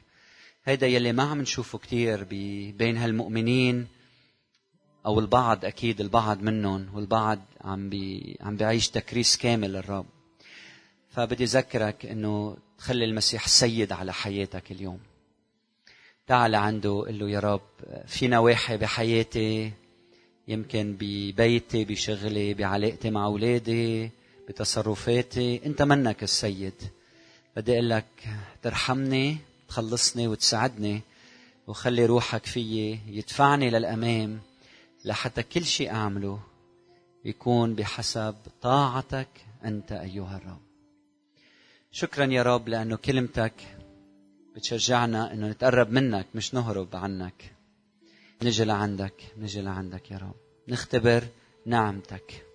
هيدا 0.65 0.87
يلي 0.87 1.13
ما 1.13 1.23
عم 1.23 1.41
نشوفه 1.41 1.79
كتير 1.79 2.25
بين 2.79 2.97
هالمؤمنين 2.97 3.87
أو 5.07 5.21
البعض 5.21 5.65
أكيد 5.65 6.01
البعض 6.01 6.43
منهم 6.43 6.89
والبعض 6.95 7.39
عم 7.61 7.91
بي 7.91 8.37
عم 8.41 8.57
بيعيش 8.57 8.89
تكريس 8.89 9.37
كامل 9.37 9.73
للرب. 9.73 10.07
فبدي 11.11 11.45
أذكرك 11.45 12.07
إنه 12.07 12.57
تخلي 12.79 13.05
المسيح 13.05 13.49
سيد 13.49 13.93
على 13.93 14.13
حياتك 14.13 14.73
اليوم. 14.73 15.01
تعال 16.27 16.55
عنده 16.55 17.05
قل 17.07 17.19
له 17.19 17.31
يا 17.31 17.41
رب 17.41 17.61
في 18.07 18.29
نواحي 18.29 18.77
بحياتي 18.77 19.73
يمكن 20.49 20.97
ببيتي 21.01 21.85
بشغلي 21.85 22.55
بعلاقتي 22.55 23.11
مع 23.11 23.25
أولادي 23.25 24.11
بتصرفاتي. 24.49 25.67
أنت 25.67 25.83
منك 25.83 26.23
السيد 26.23 26.75
بدي 27.57 27.73
أقول 27.73 27.91
لك 27.91 28.07
ترحمني 28.63 29.37
تخلصني 29.69 30.29
وتساعدني 30.29 31.01
وخلي 31.67 32.07
روحك 32.07 32.47
فيي 32.47 33.01
يدفعني 33.07 33.71
للأمام 33.71 34.41
لحتى 35.05 35.43
كل 35.43 35.65
شيء 35.65 35.91
أعمله 35.91 36.41
يكون 37.25 37.75
بحسب 37.75 38.35
طاعتك 38.63 39.29
أنت 39.65 39.93
أيها 39.93 40.37
الرب. 40.37 40.61
شكرا 41.93 42.27
يا 42.27 42.43
رب 42.43 42.69
لأنه 42.69 42.97
كلمتك 42.97 43.53
بتشجعنا 44.57 45.33
أنه 45.33 45.49
نتقرب 45.49 45.91
منك 45.91 46.27
مش 46.35 46.55
نهرب 46.55 46.97
عنك. 46.97 47.53
نجي 48.43 48.65
لعندك 48.65 49.15
نجي 49.39 49.61
لعندك 49.61 50.11
يا 50.11 50.19
رب. 50.19 50.35
نختبر 50.69 51.25
نعمتك. 51.67 52.47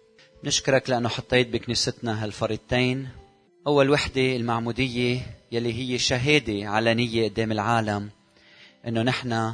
نشكرك 0.44 0.90
لأنه 0.90 1.10
حطيت 1.10 1.48
بكنيستنا 1.48 2.24
هالفريضتين 2.24 3.10
أول 3.68 3.90
وحدة 3.90 4.36
المعمودية 4.36 5.22
يلي 5.52 5.74
هي 5.74 5.98
شهادة 5.98 6.70
علنية 6.70 7.30
قدام 7.30 7.52
العالم 7.52 8.10
أنه 8.88 9.02
نحن 9.02 9.54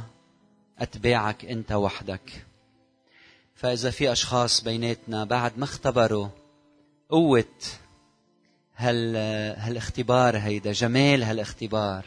أتباعك 0.78 1.44
أنت 1.44 1.72
وحدك. 1.72 2.46
فإذا 3.54 3.90
في 3.90 4.12
أشخاص 4.12 4.64
بيناتنا 4.64 5.24
بعد 5.24 5.58
ما 5.58 5.64
اختبروا 5.64 6.28
قوة 7.10 7.44
هال 8.76 9.16
هالاختبار 9.56 10.38
هيدا 10.38 10.72
جمال 10.72 11.22
هالاختبار 11.22 12.04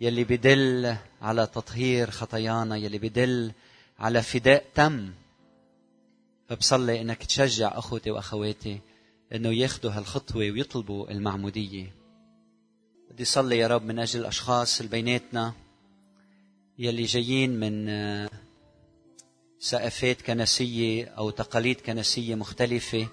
يلي 0.00 0.24
بدل 0.24 0.96
على 1.22 1.46
تطهير 1.46 2.10
خطايانا 2.10 2.76
يلي 2.76 2.98
بدل 2.98 3.52
على 3.98 4.22
فداء 4.22 4.64
تم 4.74 5.12
فبصلي 6.48 7.00
إنك 7.00 7.24
تشجع 7.24 7.78
أخوتي 7.78 8.10
وأخواتي 8.10 8.80
إنه 9.34 9.52
ياخذوا 9.52 9.92
هالخطوة 9.92 10.36
ويطلبوا 10.36 11.10
المعمودية. 11.10 11.94
بدي 13.10 13.24
صلي 13.24 13.58
يا 13.58 13.66
رب 13.66 13.82
من 13.84 13.98
أجل 13.98 14.20
الأشخاص 14.20 14.80
اللي 14.80 14.90
بيناتنا 14.90 15.54
يلي 16.78 17.02
جايين 17.02 17.60
من 17.60 17.88
سقفات 19.58 20.22
كنسية 20.22 21.04
أو 21.04 21.30
تقاليد 21.30 21.80
كنسية 21.80 22.34
مختلفة. 22.34 23.08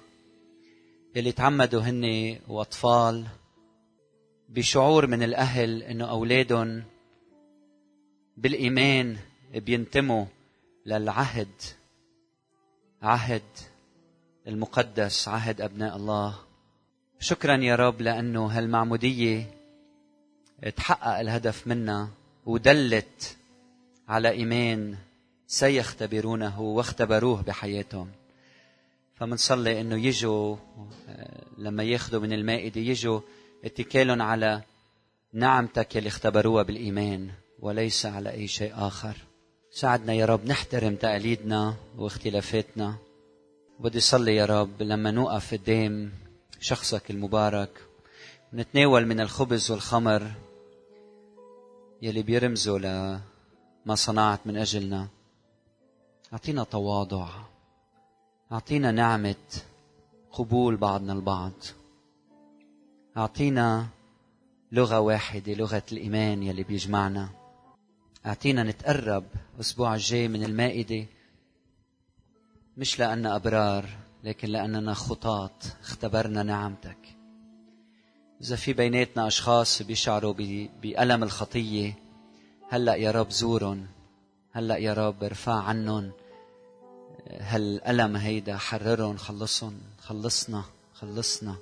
يلي 1.16 1.32
تعمدوا 1.32 1.82
هن 1.82 2.38
وأطفال 2.48 3.28
بشعور 4.50 5.08
من 5.08 5.24
الأهل 5.24 5.84
إنه 5.84 6.10
أولادهم 6.10 6.84
بالإيمان 8.38 9.18
بينتموا 9.56 10.26
للعهد. 10.86 11.48
عهد 13.04 13.41
المقدس 14.47 15.28
عهد 15.28 15.62
أبناء 15.62 15.95
الله. 15.95 16.36
شكرا 17.20 17.58
يا 17.58 17.76
رب 17.76 18.01
لأنه 18.01 18.45
هالمعمودية 18.45 19.51
تحقق 20.76 21.20
الهدف 21.20 21.68
منا 21.68 22.10
ودلت 22.45 23.38
على 24.08 24.30
إيمان 24.30 24.95
سيختبرونه 25.47 26.62
واختبروه 26.62 27.41
بحياتهم. 27.41 28.12
فمنصلي 29.16 29.82
إنه 29.82 30.06
يجوا 30.06 30.56
لما 31.58 31.84
ياخذوا 31.84 32.22
من 32.22 32.34
المائدة 32.34 32.82
يجوا 32.82 33.22
اتكالهم 33.66 34.22
على 34.22 34.62
نعمتك 35.34 35.97
اللي 35.97 36.08
اختبروها 36.08 36.64
بالإيمان 36.64 37.32
وليس 37.60 38.06
على 38.06 38.32
أي 38.32 38.47
شيء 38.47 38.74
آخر. 38.76 39.18
ساعدنا 39.76 40.13
يا 40.13 40.26
رب 40.26 40.45
نحترم 40.45 40.95
تقاليدنا 40.95 41.74
واختلافاتنا. 41.97 42.95
بدي 43.80 43.99
صلي 43.99 44.36
يا 44.36 44.45
رب 44.45 44.82
لما 44.82 45.11
نوقف 45.11 45.53
قدام 45.53 46.11
شخصك 46.59 47.11
المبارك 47.11 47.69
نتناول 48.53 49.05
من 49.05 49.19
الخبز 49.19 49.71
والخمر 49.71 50.32
يلي 52.01 52.21
بيرمزوا 52.21 52.80
لما 52.80 53.95
صنعت 53.95 54.39
من 54.45 54.57
أجلنا. 54.57 55.07
أعطينا 56.34 56.63
تواضع 56.63 57.30
أعطينا 58.51 58.91
نعمة 58.91 59.45
قبول 60.32 60.76
بعضنا 60.76 61.13
البعض. 61.13 61.53
أعطينا 63.17 63.88
لغة 64.71 64.99
واحدة 64.99 65.53
لغة 65.53 65.84
الإيمان 65.91 66.43
يلي 66.43 66.63
بيجمعنا. 66.63 67.43
أعطينا 68.26 68.63
نتقرب 68.63 69.24
الأسبوع 69.55 69.95
الجاي 69.95 70.28
من 70.28 70.43
المائدة 70.43 71.05
مش 72.78 72.99
لأن 72.99 73.26
أبرار 73.26 73.89
لكن 74.24 74.47
لأننا 74.47 74.93
خطاة 74.93 75.59
اختبرنا 75.82 76.43
نعمتك. 76.43 76.97
إذا 78.41 78.55
في 78.55 78.74
بيناتنا 78.74 79.28
أشخاص 79.28 79.82
بيشعروا 79.82 80.34
بألم 80.82 81.24
الخطية 81.24 81.95
هلأ 82.69 82.95
يا 82.95 83.11
رب 83.11 83.32
زورهم 83.32 83.88
هلأ 84.51 84.78
يا 84.78 84.93
رب 84.93 85.24
ارفع 85.24 85.53
عنهم 85.53 86.11
هالألم 87.30 88.15
هيدا 88.15 88.57
حررهم 88.57 89.17
خلصهم 89.17 89.82
خلصنا 89.99 90.63
خلصنا. 90.93 91.55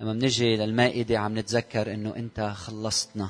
لما 0.00 0.12
بنجي 0.12 0.56
للمائدة 0.56 1.18
عم 1.18 1.38
نتذكر 1.38 1.94
إنه 1.94 2.16
أنت 2.16 2.40
خلصتنا. 2.40 3.28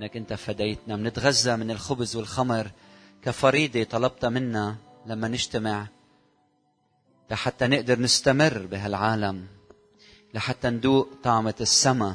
إنك 0.00 0.16
أنت 0.16 0.32
فديتنا. 0.32 0.96
بنتغذى 0.96 1.56
من 1.56 1.70
الخبز 1.70 2.16
والخمر. 2.16 2.70
كفريضة 3.22 3.84
طلبتها 3.84 4.30
منا 4.30 4.76
لما 5.06 5.28
نجتمع. 5.28 5.86
لحتى 7.30 7.66
نقدر 7.66 7.98
نستمر 7.98 8.66
بهالعالم. 8.66 9.46
لحتى 10.34 10.70
ندوق 10.70 11.08
طعمة 11.22 11.54
السماء 11.60 12.14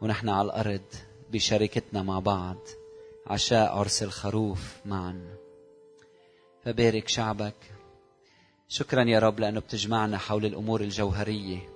ونحن 0.00 0.28
على 0.28 0.46
الأرض 0.46 0.84
بشركتنا 1.32 2.02
مع 2.02 2.18
بعض. 2.18 2.56
عشاء 3.26 3.78
عرس 3.78 4.02
الخروف 4.02 4.76
معا. 4.86 5.36
فبارك 6.64 7.08
شعبك. 7.08 7.54
شكرا 8.68 9.04
يا 9.04 9.18
رب 9.18 9.40
لأنه 9.40 9.60
بتجمعنا 9.60 10.18
حول 10.18 10.46
الأمور 10.46 10.80
الجوهرية. 10.80 11.68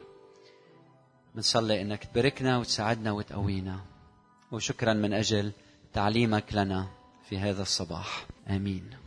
بنصلي 1.34 1.82
إنك 1.82 2.04
تباركنا 2.04 2.58
وتساعدنا 2.58 3.12
وتقوينا. 3.12 3.95
وشكرا 4.52 4.92
من 4.94 5.12
أجل 5.12 5.52
تعليمك 5.92 6.44
لنا 6.52 6.88
في 7.28 7.38
هذا 7.38 7.62
الصباح. 7.62 8.26
آمين. 8.48 9.05